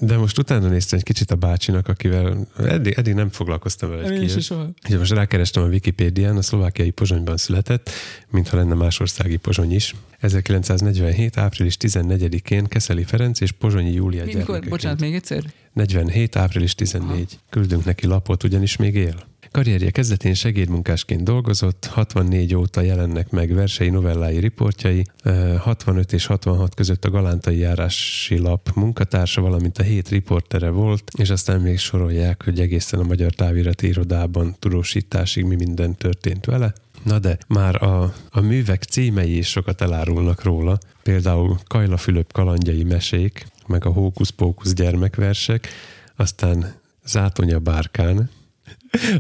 [0.01, 4.15] de most utána néztem egy kicsit a bácsinak, akivel eddig, eddig nem foglalkoztam vele.
[4.15, 4.71] Én is soha.
[4.87, 7.91] Ugye most rákerestem a Wikipédián, a szlovákiai Pozsonyban született,
[8.31, 9.95] mintha lenne másországi Pozsony is.
[10.21, 11.37] 1947.
[11.39, 15.43] április 14-én Keszeli Ferenc és Pozsonyi Júlia Mi, mikor, bocsánat, még egyszer?
[15.73, 16.37] 47.
[16.37, 17.39] április 14.
[17.51, 19.15] Küldünk neki lapot, ugyanis még él.
[19.59, 26.75] Karrierje kezdetén segédmunkásként dolgozott, 64 óta jelennek meg versei, novellái, riportjai, eh, 65 és 66
[26.75, 32.45] között a Galántai járási lap munkatársa, valamint a hét riportere volt, és aztán még sorolják,
[32.45, 36.73] hogy egészen a Magyar Távirati Irodában tudósításig mi minden történt vele.
[37.03, 42.85] Na de már a, a művek címei is sokat elárulnak róla, például Kajla Fülöp kalandjai
[42.85, 45.69] mesék, meg a Hókusz-Pókusz gyermekversek,
[46.17, 48.31] aztán Zátonya Bárkán,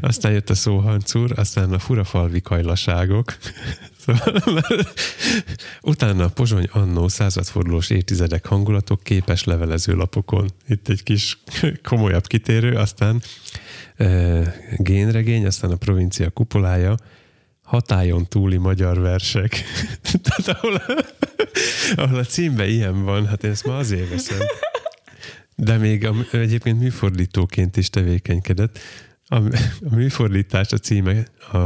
[0.00, 3.36] aztán jött a szóhancúr, aztán a furafalvi kajlaságok,
[4.04, 4.62] szóval,
[5.80, 10.50] utána a Pozsony Annó századfordulós évtizedek hangulatok képes levelező lapokon.
[10.68, 11.38] Itt egy kis
[11.82, 13.22] komolyabb kitérő, aztán
[13.96, 14.06] e,
[14.76, 16.96] génregény, aztán a provincia kupolája,
[17.62, 19.62] hatájon túli magyar versek.
[20.22, 20.82] Tehát ahol,
[21.96, 24.38] ahol a címben ilyen van, hát én ezt már azért veszem.
[25.56, 28.78] De még a, egyébként műfordítóként is tevékenykedett.
[29.28, 29.36] A,
[29.90, 31.58] a műfordítás a címe a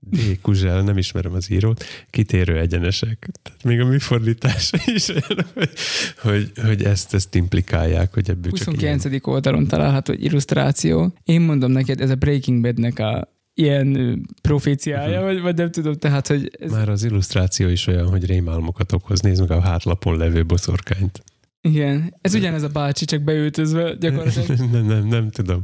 [0.00, 0.40] D.
[0.40, 3.28] Kuzsel, nem ismerem az írót, kitérő egyenesek.
[3.42, 5.70] Tehát még a műfordítás is olyan, hogy,
[6.18, 9.10] hogy, hogy ezt, ezt implikálják, hogy ebből 29.
[9.10, 11.14] Csak oldalon található egy illusztráció.
[11.24, 15.32] Én mondom neked, ez a Breaking Badnek a ilyen proféciája, uh-huh.
[15.32, 16.50] vagy, vagy nem tudom, tehát, hogy...
[16.60, 16.70] Ez...
[16.70, 19.20] Már az illusztráció is olyan, hogy rémálmokat okoz.
[19.20, 21.22] Nézd meg a hátlapon levő boszorkányt.
[21.64, 24.58] Igen, ez ugyanez a bácsi, csak beültözve gyakorlatilag.
[24.72, 25.62] nem, nem, nem tudom,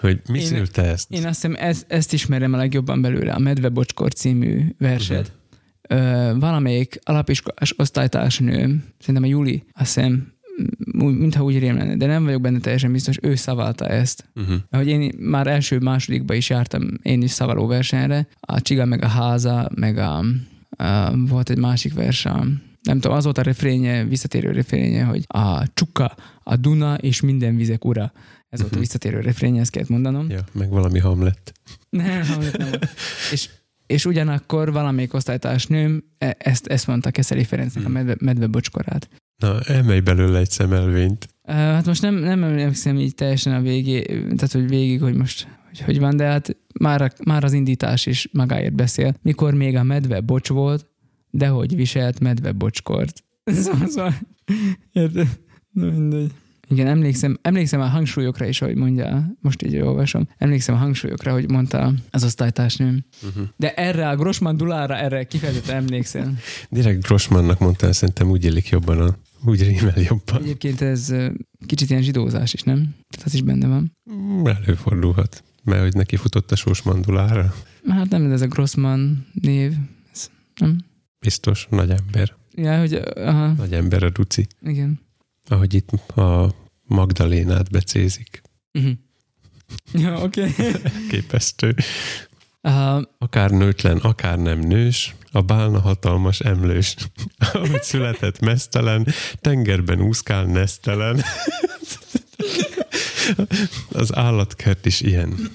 [0.00, 1.10] hogy mi szülte ezt.
[1.10, 5.32] Én azt hiszem, ez, ezt ismerem a legjobban belőle, a Medve Bocskor című verset.
[5.90, 6.06] Uh-huh.
[6.06, 10.32] Ö, valamelyik alapiskolás osztálytársnő, szerintem a Juli, azt hiszem,
[10.92, 14.30] mintha úgy rém lenne, de nem vagyok benne teljesen biztos, ő szavalta ezt.
[14.34, 14.56] Uh-huh.
[14.70, 19.08] Hogy én már első másodikba is jártam én is szavaló versenyre, a Csiga meg a
[19.08, 20.24] háza, meg a,
[20.76, 22.26] a volt egy másik vers,
[22.88, 27.56] nem tudom, az volt a refrénye, visszatérő refrénye, hogy a Csuka, a Duna és minden
[27.56, 28.12] vizek ura.
[28.48, 28.84] Ez volt a mhm.
[28.84, 30.30] visszatérő refrénye, ezt kellett mondanom.
[30.30, 31.52] Ja, meg valami Hamlet.
[31.88, 32.70] Nem, Hamlet nem
[33.32, 33.48] és,
[33.86, 38.00] és ugyanakkor valamelyik osztálytársnőm e, ezt, ezt mondta Keszeli Ferencnek uh-huh.
[38.00, 39.08] a medve, medve bocskorát.
[39.36, 41.28] Na, emelj belőle egy szemelvényt.
[41.42, 45.48] Uh, hát most nem, nem emlékszem így teljesen a végé, tehát hogy végig, hogy most
[45.68, 49.14] hogy, hogy van, de hát már, már az indítás is magáért beszél.
[49.22, 50.86] Mikor még a medve bocs volt,
[51.30, 53.24] de hogy viselt medve bocskort.
[53.62, 54.14] szóval, szóval
[54.92, 55.28] érted?
[55.72, 56.32] Na mindegy.
[56.70, 61.50] Igen, emlékszem, emlékszem a hangsúlyokra is, ahogy mondja, most így olvasom, emlékszem a hangsúlyokra, hogy
[61.50, 63.04] mondta az osztálytársnőm.
[63.28, 63.48] Uh-huh.
[63.56, 66.38] De erre a Grossman dulára, erre kifejezetten emlékszem.
[66.70, 70.42] Direkt Grossmannak mondta, szerintem úgy élik jobban a úgy rímel jobban.
[70.42, 71.14] Egyébként ez
[71.66, 72.94] kicsit ilyen zsidózás is, nem?
[73.08, 73.96] Tehát az is benne van.
[74.44, 75.42] Előfordulhat.
[75.64, 77.54] Mert hogy neki futott a sós mandulára.
[77.88, 79.72] Hát nem, ez a Grossman név.
[80.12, 80.78] Ez, nem?
[81.20, 82.34] Biztos, nagy ember.
[82.54, 82.94] Ja, hogy...
[83.14, 83.52] Aha.
[83.52, 84.46] Nagy ember a duci.
[84.62, 85.00] Igen.
[85.48, 86.54] Ahogy itt a
[86.84, 88.42] Magdalénát becézik.
[88.72, 88.92] Uh-huh.
[89.92, 90.42] Ja, oké.
[90.42, 90.72] Okay.
[91.10, 91.74] Képesztő.
[92.62, 96.94] Uh, akár nőtlen, akár nem nős, a bálna hatalmas emlős.
[97.52, 99.06] Ahogy született mesztelen,
[99.40, 101.22] tengerben úszkál nesztelen.
[103.92, 105.50] Az állatkert is ilyen.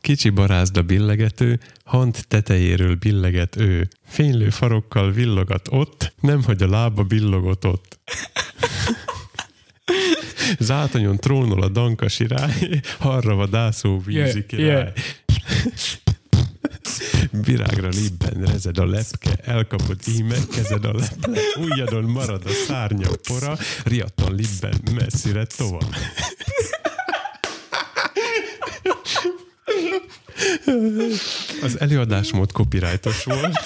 [0.00, 1.60] Kicsi barázda billegető,
[1.94, 3.88] hant tetejéről billeget ő.
[4.06, 7.98] Fénylő farokkal villogat ott, nem hogy a lába billogott ott.
[10.58, 14.66] Zátonyon trónol a danka sirály, harra vadászó vízi király.
[14.66, 14.94] Yeah, yeah.
[17.44, 23.56] Virágra libben rezed a lepke, elkapod íme, kezed a leple, ujjadon marad a szárnya pora,
[23.84, 25.94] riadtan libben messzire tovább.
[31.62, 33.56] Az előadásmód copyrightos volt.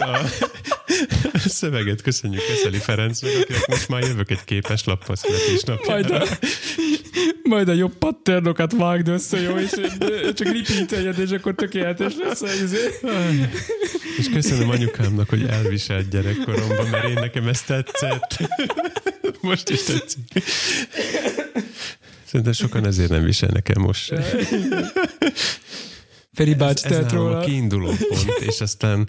[1.32, 6.18] A szöveget köszönjük Eszeli Ferencnek, akinek most már jövök egy képes lappal születésnapjára.
[6.18, 6.38] Majd a,
[7.42, 9.70] majd a jobb patternokat vágd össze, jó, és
[10.34, 12.42] csak repeat és akkor tökéletes lesz.
[12.62, 12.98] Izé.
[14.18, 18.36] És köszönöm anyukámnak, hogy elviselt gyerekkoromban, mert én nekem ezt tetszett.
[19.40, 20.42] Most is tetszik.
[22.24, 24.12] Szerintem sokan ezért nem viselnek el most
[26.38, 27.38] Feri bácsi ez, ez róla.
[27.38, 29.08] a kiinduló pont, és aztán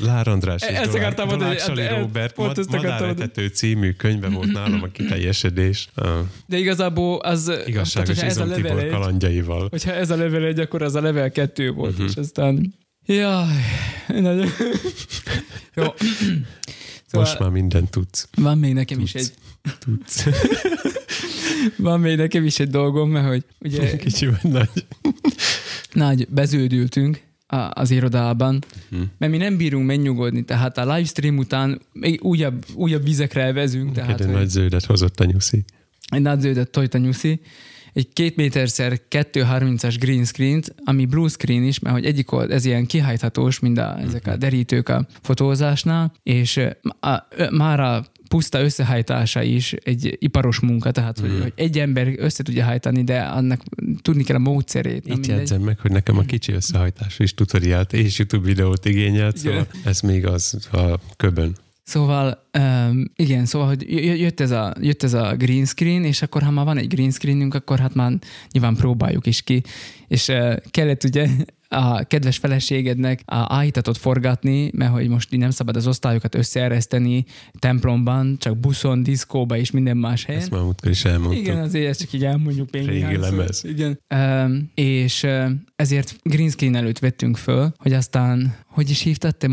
[0.00, 4.82] Lár András és Ezt akartam mondani, Sali hát, Robert mad, Madáretető című könyve volt nálam
[4.82, 5.88] a kiteljesedés.
[6.46, 7.52] De igazából az...
[7.66, 9.66] Igazságos tehát, Izom Tibor egy, kalandjaival.
[9.70, 12.08] Hogyha ez a level egy, akkor az a level kettő volt, uh-huh.
[12.08, 12.74] és aztán...
[13.06, 13.46] Jaj,
[14.06, 14.48] nagyon...
[15.74, 15.84] Jó.
[17.06, 18.28] Szóval Most már mindent tudsz.
[18.36, 19.14] Van még nekem tudsz.
[19.14, 19.32] is egy...
[19.78, 20.26] Tudsz.
[21.76, 23.96] van még nekem is egy dolgom, mert hogy ugye...
[23.96, 24.86] Kicsi vagy nagy
[25.92, 27.22] nagy beződültünk
[27.70, 28.58] az irodában,
[28.90, 29.10] hmm.
[29.18, 33.92] mert mi nem bírunk megnyugodni, tehát a livestream után még újabb, újabb vizekre vezünk.
[33.92, 35.64] Tehát, egy nagy zöldet hozott a nyuszi.
[36.08, 37.40] Egy nagy zöldet tojt a nyuszi.
[37.92, 42.64] Egy két méterszer 230-as green screen ami blue screen is, mert hogy egyik old, ez
[42.64, 44.38] ilyen kihajthatós, mint a, ezek a mhm.
[44.38, 51.18] derítők a fotózásnál, és a, a, már a puszta összehajtása is egy iparos munka, tehát
[51.18, 51.40] hogy, Mm.
[51.40, 53.62] hogy egy ember össze tudja hajtani, de annak
[54.02, 55.06] tudni kell a módszerét.
[55.06, 59.52] Itt jegyzem meg, hogy nekem a kicsi összehajtás is tutoriált és YouTube videót igényelt, Igen.
[59.52, 61.56] szóval ez még az a köbön.
[61.82, 66.22] Szóval, um, igen, szóval, hogy jö- jött ez, a, jött ez a green screen, és
[66.22, 68.12] akkor ha már van egy green screenünk, akkor hát már
[68.50, 69.62] nyilván próbáljuk is ki,
[70.08, 71.28] és uh, kellett ugye
[71.72, 77.24] a kedves feleségednek a áhítatot forgatni, mert hogy most nem szabad az osztályokat összeereszteni
[77.58, 80.40] templomban, csak buszon, diszkóba és minden más helyen.
[80.40, 81.42] Ezt már múltkor is elmondtuk.
[81.42, 83.64] Igen, azért ezt csak így elmondjuk még Régi lemez.
[83.64, 84.00] Igen.
[84.14, 85.26] Um, és
[85.76, 89.46] ezért green screen előtt vettünk föl, hogy aztán, hogy is hívtad te?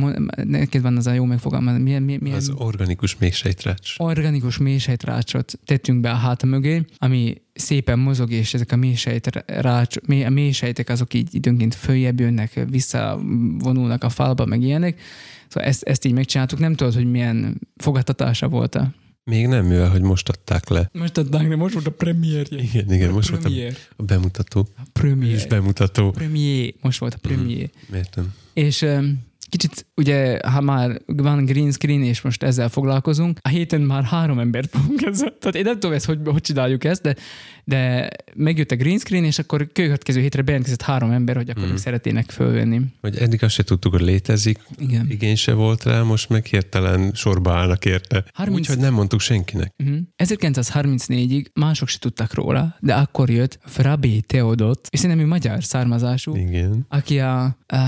[0.43, 1.81] Neked van az a jó megfogalmazás.
[1.81, 3.93] Milyen, milyen, milyen Az organikus mégsejtrács.
[3.97, 10.23] organikus mélysejtrácsot tettünk be a háta mögé, ami szépen mozog, és ezek a mélysejtrács, mély,
[10.23, 15.01] a mélysejtek azok így időnként följebb jönnek, visszavonulnak a falba, meg ilyenek.
[15.47, 16.59] Szóval ezt, ezt így megcsináltuk.
[16.59, 18.93] Nem tudod, hogy milyen fogadtatása volt a...
[19.23, 20.89] Még nem, mivel hogy most adták le.
[20.93, 22.61] Most adták, de most volt a premierje.
[22.61, 23.75] Igen, igen, most volt a, Premier.
[23.95, 24.67] a bemutató.
[24.77, 25.31] A premier.
[25.31, 26.11] És bemutató.
[26.11, 26.73] Premier.
[26.81, 27.69] Most volt a premier.
[27.93, 28.33] Értem.
[28.53, 33.81] És öm, kicsit ugye, ha már van green screen, és most ezzel foglalkozunk, a héten
[33.81, 35.37] már három embert fogunk ezzel.
[35.39, 37.15] Tehát én nem tudom ezt, hogy, hogy csináljuk ezt, de,
[37.69, 41.77] de megjött a green screen, és akkor következő hétre bejelentkezett három ember, hogy akkor ők
[41.77, 42.81] szeretnének fölvenni.
[43.01, 45.09] Hogy eddig azt se tudtuk, hogy létezik, Igen.
[45.09, 48.25] igény se volt rá, most meg hirtelen sorba állnak érte.
[48.33, 49.73] 30 Úgyhogy nem mondtuk senkinek.
[49.77, 49.97] Uh-huh.
[50.17, 56.35] 1934-ig mások se tudtak róla, de akkor jött Frabé Teodot, és szerintem ő magyar származású,
[56.35, 56.85] Igen.
[56.89, 57.85] aki a, a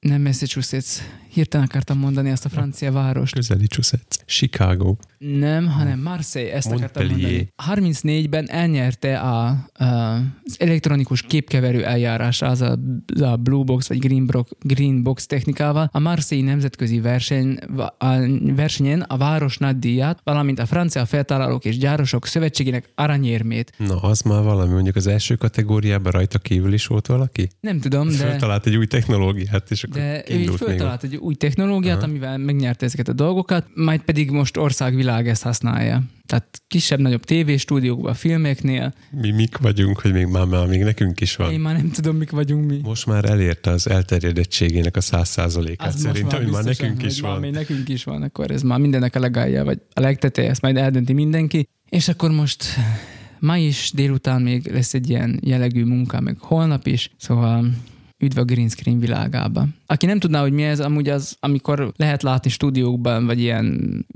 [0.00, 0.98] nem Massachusetts,
[1.36, 3.34] hirtelen akartam mondani azt a francia várost.
[3.34, 4.22] Közeli csúszett.
[4.26, 4.96] Chicago.
[5.18, 7.46] Nem, hanem Marseille, ezt akartam Montpellier.
[7.66, 7.90] mondani.
[8.02, 9.84] 34-ben elnyerte a, a,
[10.44, 12.78] az elektronikus képkeverő eljárás, az a,
[13.20, 15.88] a Blue Box vagy Green, Box, Green Box technikával.
[15.92, 17.58] A Marseille nemzetközi verseny,
[17.98, 18.06] a
[18.54, 23.72] versenyen a város nagydíját, valamint a francia feltalálók és gyárosok szövetségének aranyérmét.
[23.78, 27.48] Na, az már valami, mondjuk az első kategóriában rajta kívül is volt valaki?
[27.60, 28.14] Nem tudom, De...
[28.14, 32.06] Föltalált egy új technológiát, és akkor De ő föltalált egy új technológiát, Aha.
[32.06, 36.02] amivel megnyerte ezeket a dolgokat, majd pedig most országvilág ezt használja.
[36.26, 38.94] Tehát kisebb-nagyobb tévéstúdiókban, filmeknél.
[39.10, 41.52] Mi mik vagyunk, hogy még már, már még nekünk is van.
[41.52, 42.80] Én már nem tudom, mik vagyunk mi.
[42.82, 45.92] Most már elérte az elterjedettségének a száz százalékát.
[45.92, 47.40] Most Szerintem, hogy már nekünk is már van.
[47.40, 50.76] még nekünk is van, akkor ez már mindennek a legalja, vagy a legteteje, ezt majd
[50.76, 51.68] eldönti mindenki.
[51.88, 52.64] És akkor most
[53.38, 57.70] ma is délután még lesz egy ilyen jellegű munka, meg holnap is, szóval
[58.18, 59.66] üdv a green screen világába.
[59.86, 63.64] Aki nem tudná, hogy mi ez, amúgy az, amikor lehet látni stúdiókban, vagy ilyen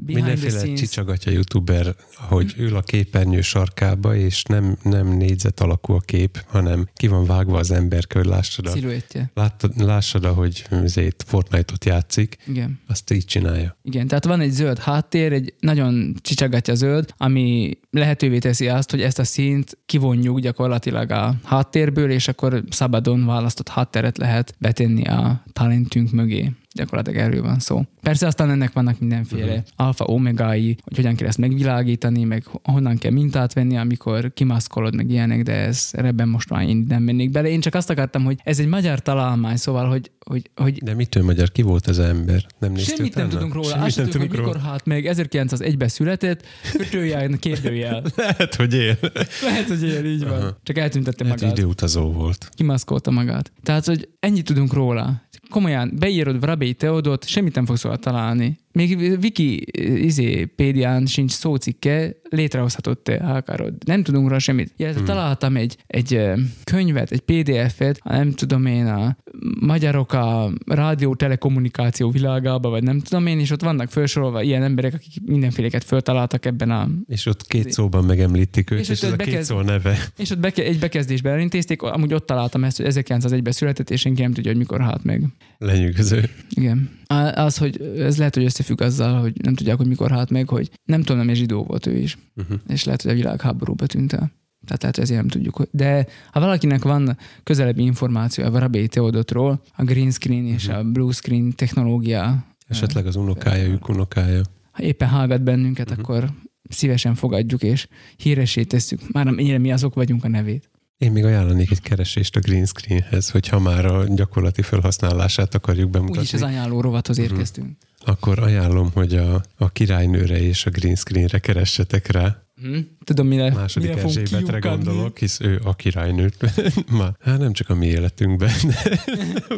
[0.06, 6.44] Mindenféle csicsagatja youtuber, hogy ül a képernyő sarkába, és nem, nem négyzet alakú a kép,
[6.46, 9.30] hanem ki van vágva az ember, hogy lássad, a, sziluettje.
[9.34, 12.80] láttad, lássad ahogy azért Fortnite-ot játszik, Igen.
[12.86, 13.76] azt így csinálja.
[13.82, 19.00] Igen, tehát van egy zöld háttér, egy nagyon csicsagatja zöld, ami lehetővé teszi azt, hogy
[19.00, 25.42] ezt a színt kivonjuk gyakorlatilag a háttérből, és akkor szabadon választott hátteret lehet betenni a
[25.60, 26.52] talentünk mögé.
[26.72, 27.82] Gyakorlatilag erről van szó.
[28.00, 29.64] Persze aztán ennek vannak mindenféle uh-huh.
[29.76, 35.10] alfa omegái, hogy hogyan kell ezt megvilágítani, meg honnan kell mintát venni, amikor kimaszkolod, meg
[35.10, 37.48] ilyenek, de ez, ebben most már én nem mennék bele.
[37.48, 41.24] Én csak azt akartam, hogy ez egy magyar találmány, szóval, hogy, hogy, hogy De mitől
[41.24, 41.52] magyar?
[41.52, 42.46] Ki volt az ember?
[42.58, 43.28] Nem Semmit nem utána?
[43.28, 43.68] tudunk róla.
[43.68, 44.72] Semmit Azt nem tudjuk, hogy tudunk mikor róla.
[44.72, 46.46] hát meg 1901-ben született,
[46.76, 48.02] kötőjel, kérdőjel.
[48.16, 48.98] Lehet, hogy él.
[49.42, 50.40] Lehet, hogy ilyen így van.
[50.40, 50.58] Aha.
[50.62, 51.58] Csak eltüntette Lehet, magát.
[51.58, 52.48] időutazó volt.
[52.54, 53.52] Kimaszkolta magát.
[53.62, 55.28] Tehát, hogy ennyit tudunk róla.
[55.50, 58.58] Komolyan, beírod Vrabély Teodot, semmit nem fogsz találni.
[58.72, 59.64] Még Wiki
[60.04, 63.74] izé, pédián sincs szócikke, létrehozhatod te, ha akarod.
[63.86, 64.72] Nem tudunk róla semmit.
[64.76, 65.08] Illetve Hmm.
[65.08, 66.32] találtam egy, egy ö,
[66.64, 69.16] könyvet, egy PDF-et, nem tudom én, a
[69.60, 74.94] magyarok a rádió telekommunikáció világába, vagy nem tudom én, és ott vannak felsorolva ilyen emberek,
[74.94, 79.20] akik mindenféleket föltaláltak ebben a És ott két szóban megemlítik őt, És és, és ott
[79.20, 79.98] ez a két szó neve.
[80.16, 84.22] És ott beke, egy bekezdésben elintézték, amúgy ott találtam ezt, hogy 1901-ben született, és senki
[84.22, 85.24] nem tudja, hogy mikor halt meg.
[85.58, 86.30] Lenyűgöző.
[86.54, 86.98] Igen.
[87.34, 90.70] Az, hogy ez lehet, hogy összefügg azzal, hogy nem tudják, hogy mikor halt meg, hogy
[90.84, 92.18] nem tudom, nem zsidó volt ő is.
[92.36, 92.58] Uh-huh.
[92.68, 94.32] És lehet, hogy a világháborúba tűnt el.
[94.66, 95.56] Tehát lehet, hogy ezért nem tudjuk.
[95.56, 100.76] hogy- De ha valakinek van közelebbi információ a Varabély Teodotról, a green screen és Mhm.
[100.76, 104.40] a blue screen technológia, Esetleg az unokája, ők unokája.
[104.72, 106.00] ha éppen hallgat bennünket, Mhm.
[106.00, 106.30] akkor
[106.68, 107.86] szívesen fogadjuk és
[108.16, 109.12] híresé tesszük.
[109.12, 110.70] Már nem ennyire mi azok vagyunk a nevét.
[111.00, 116.18] Én még ajánlanék egy keresést a green screenhez, hogyha már a gyakorlati felhasználását akarjuk bemutatni.
[116.20, 117.26] Úgyis az ajánló rovathoz Mhm.
[117.30, 117.76] érkeztünk.
[118.04, 122.42] Akkor ajánlom, hogy a, a királynőre és a green screenre keressetek rá.
[122.62, 122.78] Hm?
[123.04, 126.36] Tudom, mire, Második mire Erzsébetre gondolok, hisz ő a királynőt.
[126.98, 129.00] már, hát nem csak a mi életünkben, de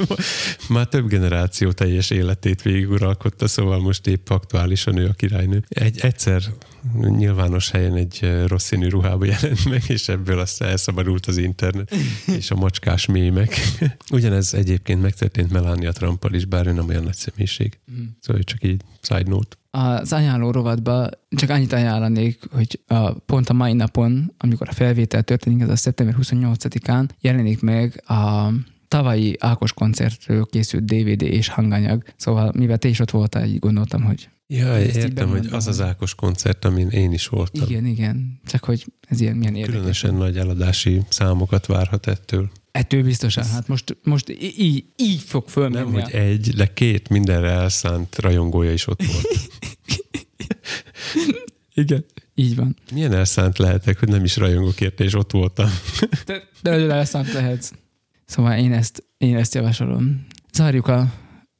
[0.74, 5.64] már több generáció teljes életét végiguralkodta, szóval most épp aktuálisan ő a királynő.
[5.68, 6.42] Egy, egyszer
[6.92, 11.94] nyilvános helyen egy rossz színű ruhába jelent meg, és ebből aztán elszabadult az internet,
[12.26, 13.60] és a macskás mémek.
[14.10, 17.78] Ugyanez egyébként megtörtént Melania Trumpal is, bár ő nem olyan nagy személyiség.
[17.86, 18.02] Hm.
[18.20, 19.56] Szóval csak így side note.
[19.74, 25.22] Az ajánló rovatba csak annyit ajánlanék, hogy a, pont a mai napon, amikor a felvétel
[25.22, 28.50] történik, ez a szeptember 28-án jelenik meg a
[28.88, 32.02] tavalyi Ákos koncertről készült DVD és hanganyag.
[32.16, 36.14] Szóval, mivel te is ott voltál, így gondoltam, hogy Ja, értem, hogy az az Ákos
[36.14, 37.68] koncert, amin én is voltam.
[37.68, 39.76] igen, igen, csak hogy ez ilyen milyen érdekes.
[39.76, 42.50] Különösen nagy eladási számokat várhat ettől.
[42.72, 45.90] Ettől biztosan, hát most, most így, így fog fölmenni.
[45.90, 49.26] Nem, hogy egy, de két mindenre elszánt rajongója is ott volt.
[51.74, 52.04] Igen.
[52.34, 52.76] Így van.
[52.92, 55.68] Milyen elszánt lehetek, hogy nem is rajongok érte, és ott voltam.
[56.24, 57.72] De, de nagyon elszánt lehetsz.
[58.24, 60.26] Szóval én ezt, én ezt javasolom.
[60.52, 61.12] Zárjuk a,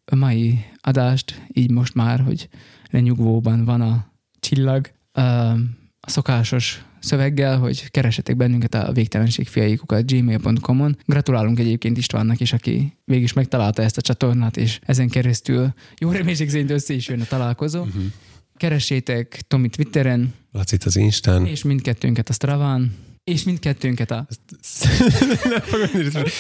[0.05, 2.49] a mai adást, így most már, hogy
[2.91, 4.91] lenyugvóban van a csillag.
[6.01, 10.97] A szokásos szöveggel, hogy keresetek bennünket a végtelenség fiaikukat gmail.com-on.
[11.07, 16.11] Gratulálunk egyébként Istvánnak is, aki végig is megtalálta ezt a csatornát, és ezen keresztül jó
[16.11, 17.81] reménység szerint össze is jön a találkozó.
[17.81, 18.03] Uh-huh.
[18.57, 21.47] Keressétek Tomi Twitteren, Lacit az Instán.
[21.47, 22.95] és mindkettőnket a Straván,
[23.25, 24.27] és mindkettőnket a...
[25.95, 26.23] írni.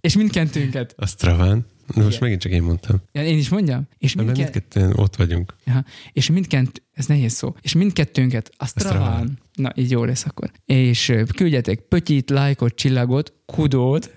[0.00, 0.94] És mindkettőnket.
[0.96, 1.66] A Straván.
[1.94, 2.18] Na, most Igen.
[2.20, 2.96] megint csak én mondtam.
[3.12, 3.88] Ja, én is mondjam?
[3.98, 4.36] És, mindke...
[4.36, 5.54] mindketten ott vagyunk.
[5.64, 6.82] ja, és mindkett...
[6.92, 7.54] Ez nehéz szó.
[7.60, 9.38] És mindkettőnket a Straván.
[9.54, 10.50] Na, így jó lesz akkor.
[10.64, 14.10] És küldjetek pötyit, lájkot, csillagot, kudót.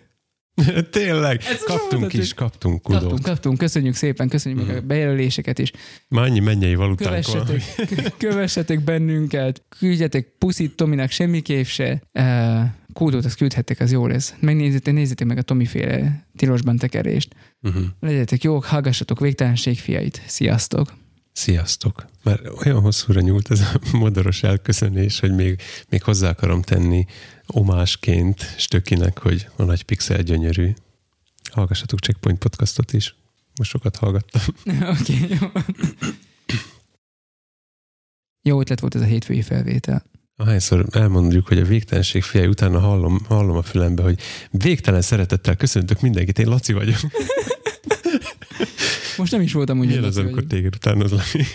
[0.91, 3.01] Tényleg, Ez kaptunk is, kaptunk kudót.
[3.01, 4.87] Kaptunk, kaptunk, köszönjük szépen, köszönjük meg a Mhm.
[4.87, 5.71] bejelöléseket is.
[6.07, 7.45] Már annyi mennyei valutánk van.
[7.45, 12.01] Kövessetek, kövessetek bennünket, küldjetek puszit Tominak semmiképp se.
[12.13, 12.61] Uh,
[12.93, 14.33] kódot azt küldhettek, az jó lesz.
[14.39, 17.35] Megnézzétek, nézzétek meg a Tomi féle tilosban tekerést.
[17.61, 17.83] Uh-huh.
[17.99, 20.21] Legyetek jók, hallgassatok végtelenség fiait.
[20.27, 20.93] Sziasztok!
[21.31, 22.05] Sziasztok!
[22.23, 27.05] Már olyan hosszúra nyúlt ez a modoros elköszönés, hogy még, még hozzá akarom tenni
[27.47, 30.73] omásként Stökinek, hogy a nagy pixel gyönyörű.
[31.51, 33.15] Hallgassatok Checkpoint podcastot is.
[33.55, 34.41] Most sokat hallgattam.
[34.99, 35.47] Oké, okay, jó.
[38.41, 40.05] Jó ötlet volt ez a hétfői felvétel.
[40.35, 44.19] Ahányszor elmondjuk, hogy a végtelenség fiai, utána hallom, hallom a fülembe, hogy
[44.51, 46.97] végtelen szeretettel köszöntök mindenkit, én Laci vagyok.
[49.17, 51.45] Most nem is voltam úgy, hogy az, amikor téged utánozlani?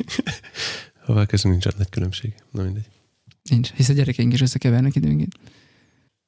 [1.07, 2.35] Hová közben nincs nagy különbség.
[2.51, 2.89] Na mindegy.
[3.51, 5.35] Nincs, hisz a gyerekeink is összekevernek időnként.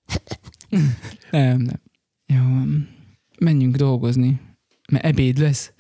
[1.31, 1.81] nem, nem.
[2.27, 2.43] Jó,
[3.39, 4.41] menjünk dolgozni,
[4.93, 5.73] mert ebéd lesz.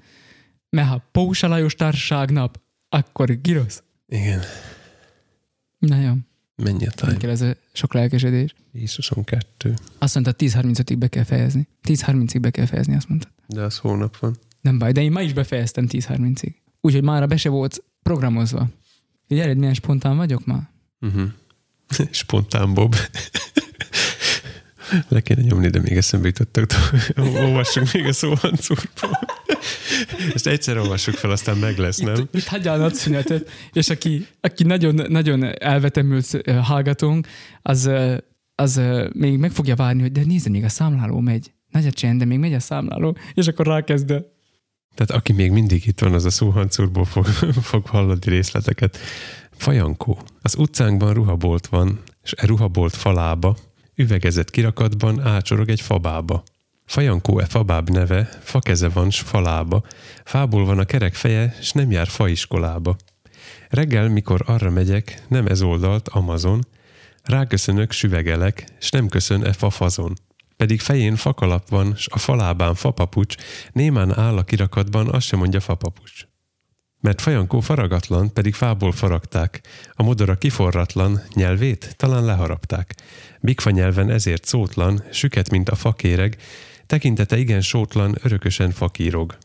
[0.68, 3.82] Mert ha Pósa Lajos társaság nap, akkor girosz.
[4.06, 4.40] Igen.
[5.78, 6.12] Na jó,
[6.62, 7.16] Mennyi a time?
[7.16, 8.54] kell ez a sok lelkesedés.
[8.74, 9.40] 10-22.
[9.98, 11.68] Azt mondta, 10.35-ig be kell fejezni.
[11.88, 13.28] 10.30-ig be kell fejezni, azt mondta.
[13.46, 14.36] De az hónap van.
[14.60, 16.52] Nem baj, de én ma is befejeztem 10.30-ig.
[16.80, 18.68] Úgyhogy már be se volt programozva.
[19.28, 20.68] Figyelj, milyen spontán vagyok ma?
[21.00, 21.28] Uh-huh.
[22.10, 22.94] Spontán Bob.
[25.08, 26.70] Le kéne nyomni, de még eszembe jutottak.
[27.44, 29.18] Olvassuk még a szóhancúrból.
[30.34, 32.14] Ezt egyszer olvassuk fel, aztán meg lesz, nem?
[32.14, 37.26] Itt, itt hagyja a nagyszünetet, és aki, aki nagyon, nagyon elvetemült hallgatónk,
[37.62, 37.90] az,
[38.54, 38.80] az
[39.12, 41.52] még meg fogja várni, hogy de nézd, még a számláló megy.
[41.68, 44.06] Nagy csend, de még megy a számláló, és akkor rákezd.
[44.94, 47.26] Tehát aki még mindig itt van, az a szóhancúrból fog,
[47.70, 48.98] fog hallani részleteket.
[49.50, 50.22] Fajankó.
[50.42, 53.56] Az utcánkban ruhabolt van, és e ruhabolt falába,
[54.00, 56.42] üvegezett kirakatban ácsorog egy fabába.
[56.86, 59.82] Fajankó e fabáb neve, fakeze van s falába,
[60.24, 62.96] fából van a kerek feje, s nem jár faiskolába.
[63.68, 66.60] Reggel, mikor arra megyek, nem ez oldalt, Amazon,
[67.22, 70.14] ráköszönök, süvegelek, s nem köszön e fafazon.
[70.56, 73.34] Pedig fején fakalap van, s a falábán fapapucs,
[73.72, 76.28] némán áll a kirakatban, azt sem mondja fapapucs.
[77.00, 79.60] Mert fajankó faragatlan, pedig fából faragták.
[79.92, 82.94] A modora kiforratlan, nyelvét talán leharapták.
[83.40, 86.36] Bigfa nyelven ezért szótlan, süket, mint a fakéreg,
[86.86, 89.36] tekintete igen sótlan, örökösen fakírog.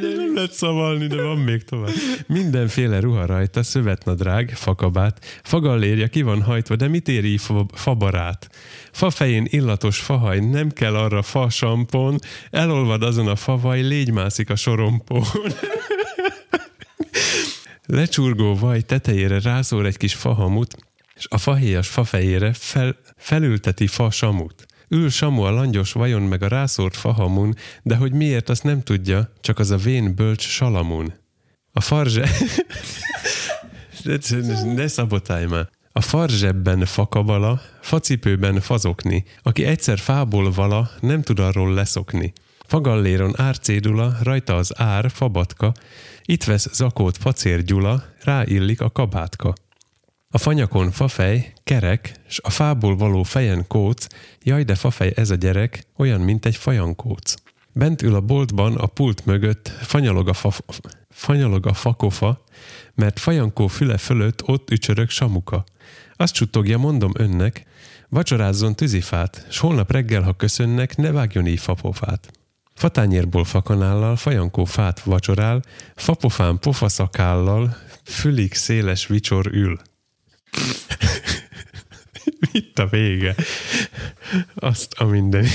[0.00, 1.92] Nem lehet szavalni, de van még tovább.
[2.26, 8.50] Mindenféle ruha rajta, szövetnadrág, fakabát, fagallérja ki van hajtva, de mit éri fa, fabarát?
[9.44, 12.18] Illatos fahaj, nem kell arra fa sampon,
[12.50, 15.24] elolvad azon a favaj, légy mászik a sorompón.
[17.86, 20.76] Lecsurgó vaj tetejére rászór egy kis fahamut,
[21.16, 24.66] és a fahéjas fafejére fel, felülteti fa samut.
[24.94, 29.32] Ül Samu a langyos vajon meg a rászórt fahamun, de hogy miért, azt nem tudja,
[29.40, 31.14] csak az a vén bölcs Salamun.
[31.72, 32.28] A farzse...
[34.74, 35.68] ne szabotálj már.
[35.92, 42.32] A farzsebben fakabala, facipőben fazokni, aki egyszer fából vala, nem tud arról leszokni.
[42.66, 45.72] Fagalléron árcédula, rajta az ár, fabatka,
[46.24, 49.54] itt vesz zakót facér Gyula, ráillik a kabátka.
[50.34, 54.06] A fanyakon fafej, kerek, s a fából való fejen kóc,
[54.42, 57.34] jaj de fafej ez a gyerek, olyan, mint egy fajankóc.
[57.72, 60.52] Bent ül a boltban a pult mögött, fanyalog a, fa,
[61.10, 62.44] fanyalog a fakofa,
[62.94, 65.64] mert fajankó füle fölött ott ücsörög samuka.
[66.16, 67.66] Azt csuttogja, mondom önnek,
[68.08, 72.30] vacsorázzon tűzifát, s holnap reggel, ha köszönnek, ne vágjon így fapofát.
[72.74, 75.62] Fatányérból fakanállal, fajankó fát vacsorál,
[75.94, 79.80] fapofán pofaszakállal, fülig széles vicsor ül.
[82.52, 83.34] Mit a vége?
[84.54, 85.46] Azt a minden.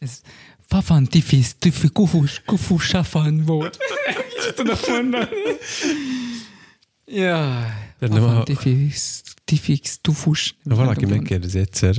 [0.00, 0.20] Ez
[0.66, 3.78] Fafan tifis, tifi, kufus, kufus, safan volt.
[4.36, 5.26] Kicsit tudom mondani.
[7.04, 7.66] Ja,
[7.98, 9.00] De nem, ha- tifis,
[9.44, 10.54] tifix, tufus.
[10.68, 11.94] Ha valaki megkérdezi egyszer,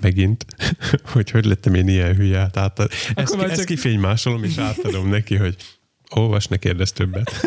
[0.00, 0.44] megint,
[1.12, 2.90] hogy hogy lettem én ilyen hülye, hát átad.
[3.14, 5.56] Ezt, már ezt csak- kifénymásolom, és átadom neki, hogy
[6.10, 7.34] olvas, ne kérdezz többet.